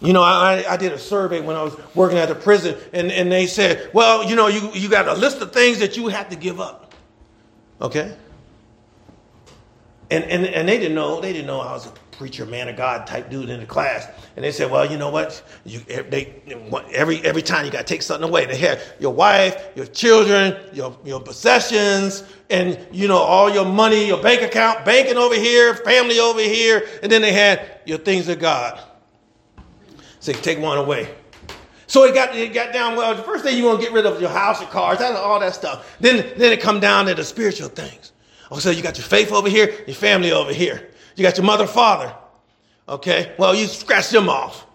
[0.00, 3.10] You know, I, I did a survey when I was working at the prison, and,
[3.12, 6.08] and they said, well, you know, you, you got a list of things that you
[6.08, 6.83] have to give up.
[7.84, 8.16] Okay?
[10.10, 12.76] And, and, and they didn't know, they didn't know I was a preacher, man of
[12.76, 14.08] God type dude in the class.
[14.36, 15.42] And they said, well, you know what?
[15.64, 16.34] You, eh, they,
[16.92, 18.46] every, every time you got to take something away.
[18.46, 24.06] They had your wife, your children, your, your possessions, and, you know, all your money,
[24.06, 26.88] your bank account, banking over here, family over here.
[27.02, 28.80] And then they had your things of God.
[30.20, 31.14] So take one away.
[31.94, 32.96] So it got it got down.
[32.96, 35.38] Well, the first thing you want to get rid of your house, your cars, all
[35.38, 35.96] that stuff.
[36.00, 38.10] Then then it come down to the spiritual things.
[38.50, 40.88] Oh, so you got your faith over here, your family over here.
[41.14, 42.12] You got your mother, father.
[42.88, 43.32] Okay.
[43.38, 44.66] Well, you scratch them off.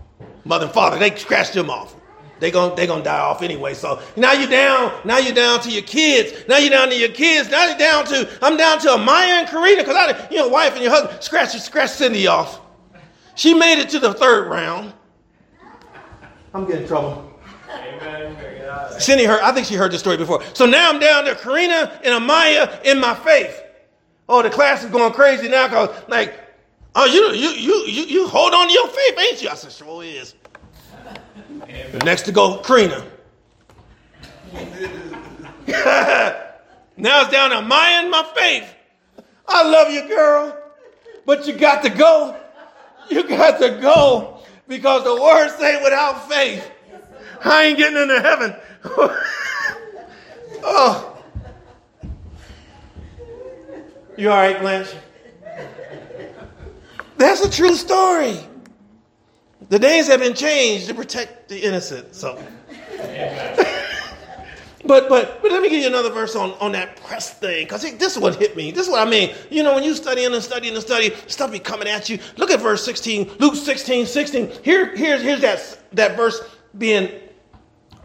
[0.45, 1.93] Mother and father, they scratch them off.
[2.39, 3.73] they gonna they gonna die off anyway.
[3.73, 4.93] So now you're down.
[5.03, 6.47] Now you're down to your kids.
[6.47, 7.49] Now you're down to your kids.
[7.49, 10.71] Now you're down to I'm down to Amaya and Karina because I you know wife
[10.71, 12.61] and your husband scratch scratch Cindy off.
[13.35, 14.93] She made it to the third round.
[16.53, 17.31] I'm getting in trouble.
[17.69, 18.35] Amen.
[18.99, 19.41] Cindy heard.
[19.41, 20.43] I think she heard the story before.
[20.53, 23.63] So now I'm down to Karina and Amaya in my faith.
[24.27, 26.39] Oh, the class is going crazy now because like,
[26.95, 29.49] oh you you you you you hold on to your faith, ain't you?
[29.49, 30.35] I said sure is.
[31.91, 33.05] The next to go, Karina.
[35.67, 38.73] now it's down to Amaya and my faith.
[39.47, 40.57] I love you, girl,
[41.25, 42.35] but you got to go.
[43.09, 44.38] You got to go
[44.69, 46.71] because the word say without faith,
[47.43, 48.55] I ain't getting into heaven.
[50.63, 51.17] oh.
[54.15, 54.93] You all right, Blanche?
[57.17, 58.39] That's a true story.
[59.69, 62.15] The names have been changed to protect the innocent.
[62.15, 62.41] So,
[64.85, 67.81] but but but let me give you another verse on, on that press thing, because
[67.81, 68.71] this is what hit me.
[68.71, 69.35] This is what I mean.
[69.49, 72.19] You know, when you study and study and study, stuff be coming at you.
[72.37, 74.51] Look at verse 16, Luke 16, 16.
[74.63, 76.41] Here, here's here's that that verse
[76.77, 77.11] being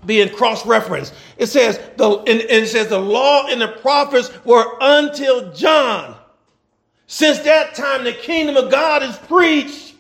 [0.05, 1.15] being cross-referenced.
[1.39, 6.17] It says the and, and it says the law and the prophets were until John.
[7.07, 9.94] Since that time, the kingdom of God is preached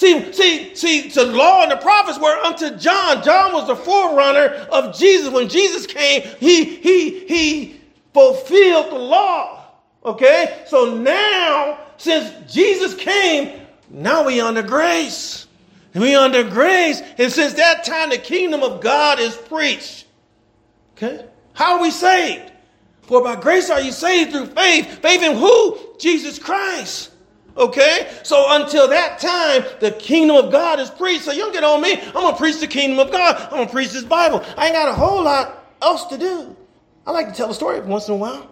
[0.00, 3.22] See, see, see, the law and the prophets were unto John.
[3.22, 5.30] John was the forerunner of Jesus.
[5.30, 7.80] When Jesus came, he he he
[8.14, 9.62] fulfilled the law.
[10.02, 10.64] Okay?
[10.68, 15.46] So now, since Jesus came, now we under grace.
[15.92, 17.02] We under grace.
[17.18, 20.06] And since that time, the kingdom of God is preached.
[20.96, 21.26] Okay?
[21.52, 22.50] How are we saved?
[23.02, 25.02] For by grace are you saved through faith.
[25.02, 25.78] Faith in who?
[25.98, 27.10] Jesus Christ.
[27.56, 28.10] Okay?
[28.22, 31.24] So until that time, the kingdom of God is preached.
[31.24, 32.00] So you don't get on me.
[32.00, 33.36] I'm going to preach the kingdom of God.
[33.36, 34.44] I'm going to preach this Bible.
[34.56, 36.56] I ain't got a whole lot else to do.
[37.06, 38.48] I like to tell a story once in a while.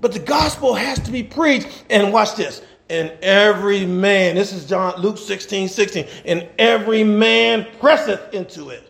[0.00, 1.84] But the gospel has to be preached.
[1.90, 2.62] And watch this.
[2.90, 8.86] And every man, this is John Luke 16, 16, and every man presseth into it,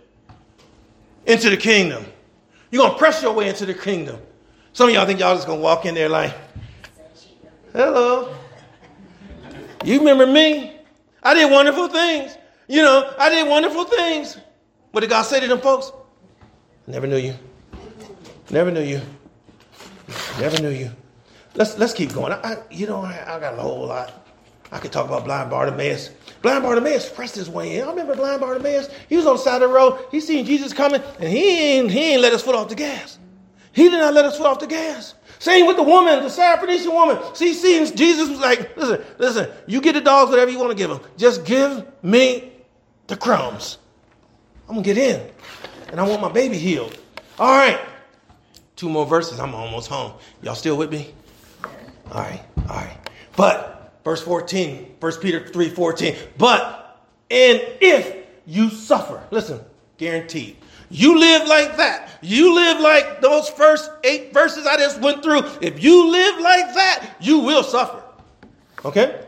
[1.27, 2.05] into the kingdom.
[2.73, 4.19] You're gonna press your way into the kingdom.
[4.73, 6.35] Some of y'all think y'all just gonna walk in there like,
[7.73, 8.35] hello.
[9.85, 10.73] You remember me?
[11.23, 12.37] I did wonderful things.
[12.69, 14.39] You know, I did wonderful things.
[14.93, 15.93] What did God say to them folks?
[16.87, 17.35] Never knew you.
[18.51, 19.01] Never knew you.
[20.39, 20.91] Never knew you.
[21.55, 22.33] Let's let's keep going.
[22.33, 24.27] I, I you know, I, I, got a whole lot.
[24.73, 26.11] I could talk about blind Bartimaeus.
[26.43, 27.85] Blind Bartimaeus pressed his way in.
[27.85, 28.89] I remember blind Bartimaeus.
[29.09, 30.07] He was on the side of the road.
[30.11, 33.19] He seen Jesus coming, and he ain't, he ain't let his foot off the gas.
[33.73, 35.15] He did not let his foot off the gas.
[35.39, 37.19] Same with the woman, the Syrophoenician woman.
[37.35, 40.77] See, see, Jesus was like, listen, listen, you get the dogs whatever you want to
[40.77, 41.01] give them.
[41.17, 42.53] Just give me
[43.07, 43.79] the crumbs.
[44.69, 45.31] I'm going to get in.
[45.91, 46.99] And I want my baby healed.
[47.39, 47.81] All right.
[48.77, 49.39] Two more verses.
[49.39, 50.15] I'm almost home.
[50.43, 51.13] Y'all still with me?
[52.11, 52.43] All right.
[52.69, 52.97] All right.
[53.37, 56.17] But, verse 14, 1 Peter 3 14.
[56.39, 59.61] But, and if you suffer, listen,
[59.99, 60.57] guaranteed.
[60.91, 62.11] You live like that.
[62.23, 65.43] You live like those first eight verses I just went through.
[65.61, 68.03] If you live like that, you will suffer.
[68.85, 69.25] Okay?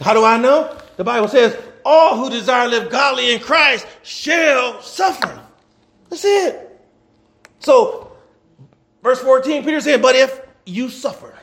[0.00, 0.76] How do I know?
[0.96, 5.40] The Bible says, all who desire to live godly in Christ shall suffer.
[6.08, 6.80] That's it.
[7.58, 8.12] So,
[9.02, 11.36] verse 14, Peter said, But if you suffer,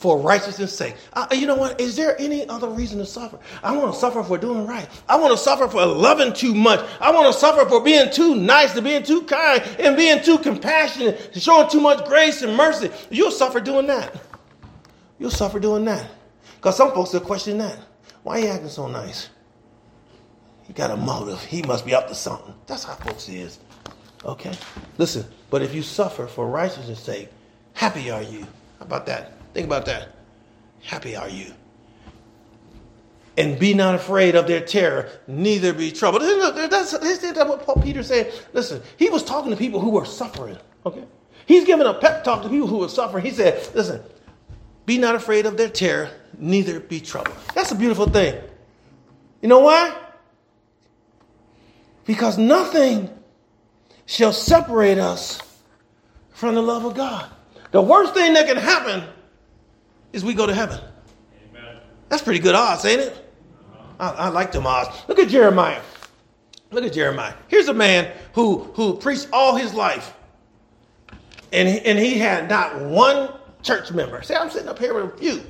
[0.00, 0.96] for righteousness' sake.
[1.12, 1.78] Uh, you know what?
[1.78, 3.38] Is there any other reason to suffer?
[3.62, 4.88] I want to suffer for doing right.
[5.06, 6.80] I want to suffer for loving too much.
[7.02, 10.38] I want to suffer for being too nice, to being too kind, and being too
[10.38, 12.90] compassionate, to showing too much grace and mercy.
[13.10, 14.18] You'll suffer doing that.
[15.18, 16.10] You'll suffer doing that.
[16.56, 17.78] Because some folks will question that.
[18.22, 19.28] Why are you acting so nice?
[20.62, 21.44] He got a motive.
[21.44, 22.54] He must be up to something.
[22.66, 23.58] That's how folks is.
[24.24, 24.52] Okay?
[24.96, 27.28] Listen, but if you suffer for righteousness' sake,
[27.74, 28.46] happy are you.
[28.78, 29.34] How about that?
[29.54, 30.08] Think about that.
[30.82, 31.52] Happy are you.
[33.36, 36.22] And be not afraid of their terror, neither be troubled.
[36.22, 38.32] That's, that's what Paul Peter said.
[38.52, 40.58] Listen, he was talking to people who were suffering.
[40.84, 41.04] Okay?
[41.46, 43.24] He's giving a pep talk to people who were suffering.
[43.24, 44.02] He said, listen,
[44.86, 47.36] be not afraid of their terror, neither be troubled.
[47.54, 48.40] That's a beautiful thing.
[49.42, 49.96] You know why?
[52.04, 53.08] Because nothing
[54.06, 55.40] shall separate us
[56.30, 57.30] from the love of God.
[57.70, 59.04] The worst thing that can happen
[60.12, 60.80] is we go to heaven.
[61.50, 61.76] Amen.
[62.08, 63.32] That's pretty good odds, ain't it?
[63.72, 64.14] Uh-huh.
[64.18, 64.88] I, I like them odds.
[65.08, 65.80] Look at Jeremiah.
[66.70, 67.34] Look at Jeremiah.
[67.48, 70.14] Here's a man who, who preached all his life,
[71.52, 73.30] and he, and he had not one
[73.62, 74.22] church member.
[74.22, 75.42] See, I'm sitting up here with you.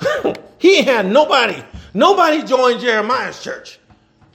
[0.58, 1.62] he had nobody.
[1.94, 3.78] Nobody joined Jeremiah's church.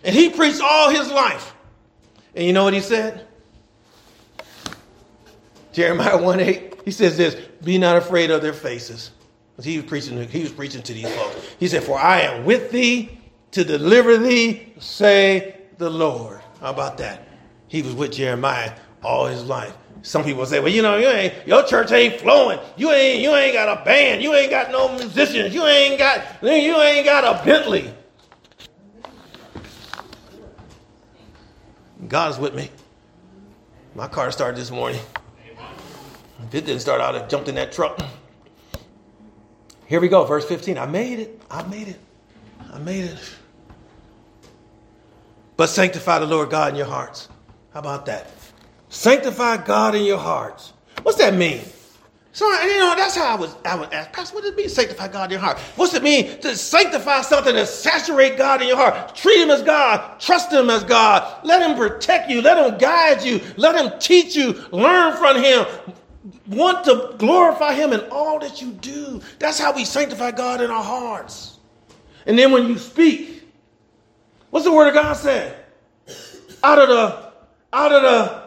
[0.03, 1.53] And he preached all his life.
[2.35, 3.27] And you know what he said?
[5.71, 9.11] Jeremiah 1 8, he says this Be not afraid of their faces.
[9.61, 11.35] He was preaching, he was preaching to these folks.
[11.59, 13.17] He said, For I am with thee
[13.51, 16.41] to deliver thee, say the Lord.
[16.59, 17.27] How about that?
[17.67, 19.75] He was with Jeremiah all his life.
[20.03, 22.59] Some people say, well, you know, you ain't your church ain't flowing.
[22.75, 24.23] You ain't you ain't got a band.
[24.23, 25.53] You ain't got no musicians.
[25.53, 27.93] You ain't got you ain't got a Bentley.
[32.07, 32.69] God's with me.
[33.93, 34.99] My car started this morning.
[36.51, 37.99] It didn't start out, I jumped in that truck.
[39.87, 40.77] Here we go, verse 15.
[40.77, 41.41] I made it.
[41.49, 41.99] I made it.
[42.71, 43.17] I made it.
[45.57, 47.29] But sanctify the Lord God in your hearts.
[47.73, 48.31] How about that?
[48.89, 50.73] Sanctify God in your hearts.
[51.03, 51.61] What's that mean?
[52.33, 53.55] So you know that's how I was.
[53.65, 55.59] I would ask, Pastor, what does it mean sanctify God in your heart?
[55.75, 59.15] What's it mean to sanctify something to saturate God in your heart?
[59.15, 60.19] Treat Him as God.
[60.19, 61.45] Trust Him as God.
[61.45, 62.41] Let Him protect you.
[62.41, 63.41] Let Him guide you.
[63.57, 64.53] Let Him teach you.
[64.71, 65.65] Learn from Him.
[66.47, 69.21] Want to glorify Him in all that you do.
[69.39, 71.57] That's how we sanctify God in our hearts.
[72.25, 73.43] And then when you speak,
[74.51, 75.55] what's the Word of God say?
[76.63, 77.31] Out of the
[77.73, 78.41] out of the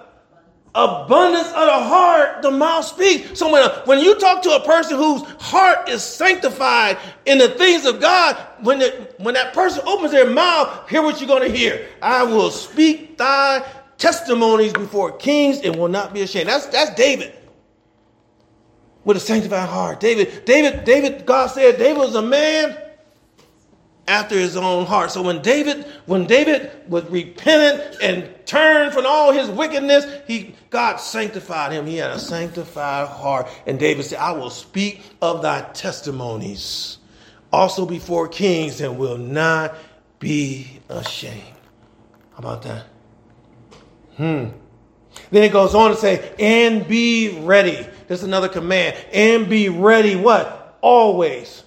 [0.75, 3.39] abundance of the heart, the mouth speaks.
[3.39, 7.87] So when, when you talk to a person whose heart is sanctified in the things
[7.87, 8.81] of God, when,
[9.19, 11.87] when that person opens their mouth, hear what you're going to hear.
[12.03, 13.65] I will speak thy
[13.99, 16.49] testimonies before kings and will not be ashamed.
[16.49, 17.35] That's, that's David.
[19.05, 20.01] With a sanctified heart.
[20.01, 22.77] David, David, David, God said David was a man
[24.07, 25.11] after his own heart.
[25.11, 30.97] So when David, when David was repentant and turned from all his wickedness, he God
[30.97, 31.87] sanctified him.
[31.87, 33.49] He had a sanctified heart.
[33.67, 36.99] And David said, I will speak of thy testimonies
[37.53, 39.77] also before kings and will not
[40.19, 41.43] be ashamed.
[42.33, 42.87] How about that?
[44.17, 44.47] Hmm.
[45.31, 47.87] Then it goes on to say, and be ready.
[48.09, 48.97] That's another command.
[49.13, 50.79] And be ready what?
[50.81, 51.65] Always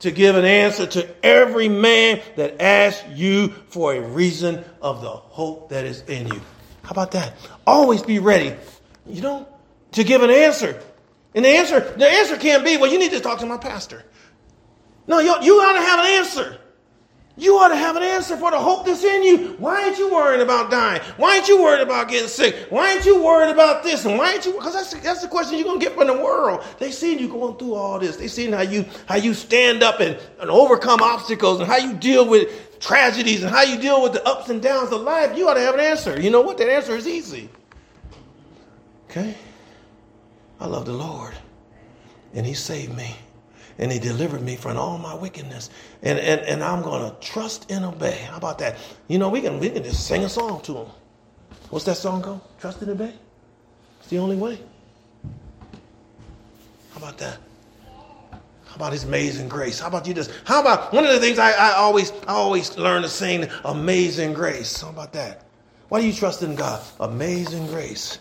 [0.00, 5.10] to give an answer to every man that asks you for a reason of the
[5.10, 6.40] hope that is in you.
[6.82, 7.34] How about that?
[7.66, 8.54] Always be ready,
[9.06, 9.48] you know,
[9.92, 10.80] to give an answer.
[11.34, 14.04] And the answer, the answer can't be, well, you need to talk to my pastor.
[15.06, 16.58] No, you, you ought to have an answer.
[17.38, 19.54] You ought to have an answer for the hope that's in you.
[19.58, 21.00] Why aren't you worried about dying?
[21.18, 22.66] Why aren't you worried about getting sick?
[22.68, 24.04] Why aren't you worried about this?
[24.04, 24.54] And why aren't you?
[24.54, 26.64] Because that's, that's the question you're gonna get from the world.
[26.80, 28.16] They've seen you going through all this.
[28.16, 31.94] They've seen how you how you stand up and, and overcome obstacles and how you
[31.94, 35.38] deal with tragedies and how you deal with the ups and downs of life.
[35.38, 36.20] You ought to have an answer.
[36.20, 36.58] You know what?
[36.58, 37.48] That answer is easy.
[39.08, 39.36] Okay,
[40.58, 41.34] I love the Lord,
[42.34, 43.14] and He saved me
[43.78, 45.70] and he delivered me from all my wickedness.
[46.02, 48.26] And, and, and I'm going to trust and obey.
[48.30, 48.76] How about that?
[49.06, 50.86] You know, we can, we can just sing a song to him.
[51.70, 52.40] What's that song called?
[52.60, 53.14] Trust and obey?
[54.00, 54.58] It's the only way.
[56.92, 57.38] How about that?
[58.66, 59.78] How about his amazing grace?
[59.78, 62.76] How about you just, how about one of the things I, I always I always
[62.76, 64.82] learn to sing amazing grace.
[64.82, 65.44] How about that?
[65.88, 66.84] Why do you trust in God?
[67.00, 68.18] Amazing grace.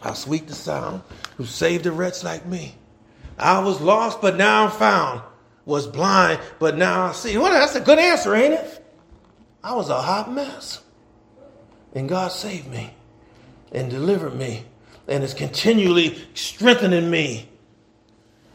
[0.00, 1.02] How sweet the sound
[1.36, 2.74] who saved a wretch like me.
[3.38, 5.22] I was lost, but now I'm found.
[5.64, 7.36] Was blind, but now I see.
[7.36, 8.84] Well, that's a good answer, ain't it?
[9.64, 10.80] I was a hot mess.
[11.92, 12.94] And God saved me
[13.72, 14.64] and delivered me
[15.08, 17.48] and is continually strengthening me.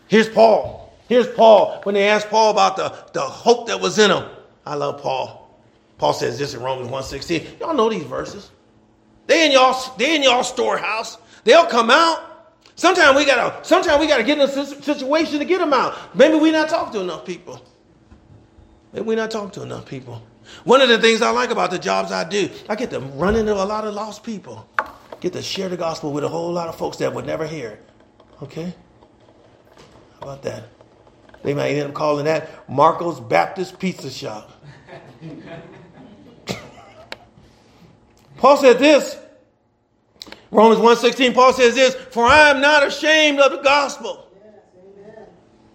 [0.08, 0.94] Here's Paul.
[1.10, 4.24] Here's Paul when they asked Paul about the, the hope that was in him.
[4.66, 5.50] I love Paul.
[5.98, 7.60] Paul says this in Romans 1.16.
[7.60, 8.50] Y'all know these verses.
[9.28, 11.18] They in y'all, they in y'all storehouse.
[11.44, 12.31] They'll come out
[12.82, 16.16] Sometimes we gotta, sometimes we gotta get in a situation to get them out.
[16.16, 17.62] Maybe we not talk to enough people.
[18.92, 20.24] Maybe we not talk to enough people.
[20.64, 23.36] One of the things I like about the jobs I do, I get to run
[23.36, 24.68] into a lot of lost people.
[25.20, 27.78] Get to share the gospel with a whole lot of folks that would never hear.
[28.42, 28.74] Okay?
[30.14, 30.64] How about that?
[31.44, 34.60] They might end up calling that Marco's Baptist Pizza Shop.
[38.38, 39.18] Paul said this
[40.52, 44.28] Romans 1.16, Paul says this, For I am not ashamed of the gospel.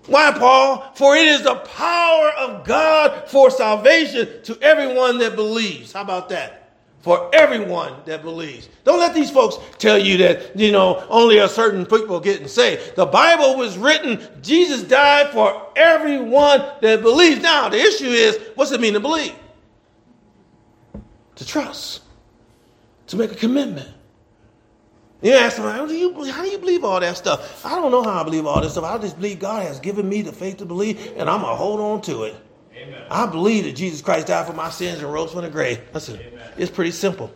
[0.07, 0.93] Why, Paul?
[0.95, 5.93] For it is the power of God for salvation to everyone that believes.
[5.93, 6.75] How about that?
[7.01, 8.69] For everyone that believes.
[8.85, 12.97] Don't let these folks tell you that, you know, only a certain people getting saved.
[12.97, 17.43] The Bible was written, Jesus died for everyone that believes.
[17.43, 19.35] Now, the issue is, what's it mean to believe?
[21.37, 22.03] To trust.
[23.09, 23.96] To make a commitment.
[25.23, 27.65] You ask them, how do, you, how do you believe all that stuff?
[27.65, 28.85] I don't know how I believe all this stuff.
[28.85, 31.57] I just believe God has given me the faith to believe, and I'm going to
[31.57, 32.37] hold on to it.
[32.77, 33.03] Amen.
[33.11, 35.81] I believe that Jesus Christ died for my sins and rose from the grave.
[35.95, 36.51] Listen, Amen.
[36.59, 37.33] it's pretty simple.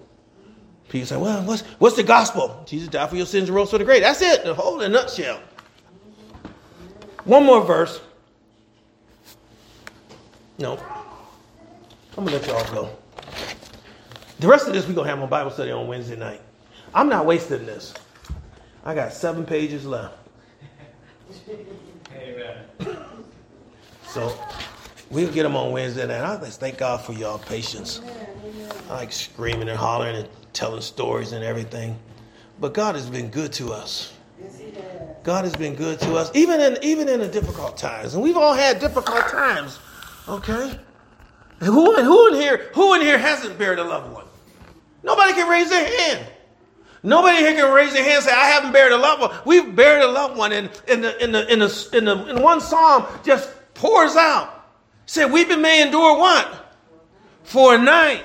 [0.90, 2.62] People say, well, what's, what's the gospel?
[2.66, 4.02] Jesus died for your sins and rose from the grave.
[4.02, 5.40] That's it, the whole in a nutshell.
[7.24, 8.00] One more verse.
[10.58, 10.76] No.
[12.18, 12.90] I'm going to let y'all go.
[14.40, 16.42] The rest of this, we're going to have my Bible study on Wednesday night.
[16.94, 17.94] I'm not wasting this.
[18.84, 20.16] I got seven pages left.
[22.12, 22.64] Amen.
[24.06, 24.36] So
[25.10, 26.22] we'll get them on Wednesday night.
[26.22, 28.00] I just thank God for y'all patience.
[28.88, 31.96] I like screaming and hollering and telling stories and everything.
[32.58, 34.12] But God has been good to us.
[35.22, 38.14] God has been good to us, even in even in the difficult times.
[38.14, 39.78] And we've all had difficult times.
[40.26, 40.78] Okay?
[41.60, 44.24] Who, who in here who in here hasn't buried a loved one?
[45.02, 46.26] Nobody can raise their hand.
[47.02, 49.38] Nobody here can raise their hand and say, I haven't buried a loved one.
[49.46, 50.52] We've buried a loved one.
[50.52, 54.68] And in the in the in the in the in one psalm just pours out.
[55.06, 56.74] Said, Weeping may endure what?
[57.42, 58.24] For a night.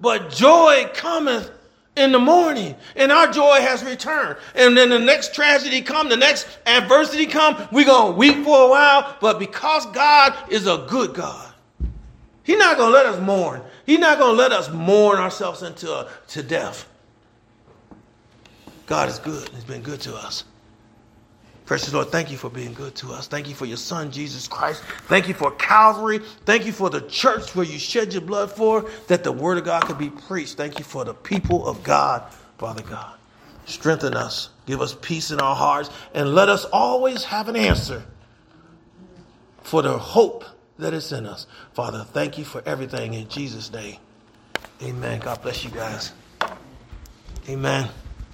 [0.00, 1.50] But joy cometh
[1.96, 6.16] in the morning and our joy has returned and then the next tragedy come the
[6.16, 11.14] next adversity come going to weep for a while but because god is a good
[11.14, 11.52] god
[12.42, 16.08] he's not to let us mourn he's not to let us mourn ourselves into uh,
[16.26, 16.88] to death
[18.86, 20.44] god is good he's been good to us
[21.66, 23.26] Precious Lord, thank you for being good to us.
[23.26, 24.82] Thank you for your Son, Jesus Christ.
[25.06, 26.18] Thank you for Calvary.
[26.44, 29.64] Thank you for the church where you shed your blood for, that the Word of
[29.64, 30.58] God could be preached.
[30.58, 33.16] Thank you for the people of God, Father God.
[33.64, 34.50] Strengthen us.
[34.66, 35.88] Give us peace in our hearts.
[36.12, 38.04] And let us always have an answer
[39.62, 40.44] for the hope
[40.78, 41.46] that is in us.
[41.72, 43.96] Father, thank you for everything in Jesus' name.
[44.82, 45.20] Amen.
[45.20, 46.12] God bless you guys.
[47.48, 47.88] Amen.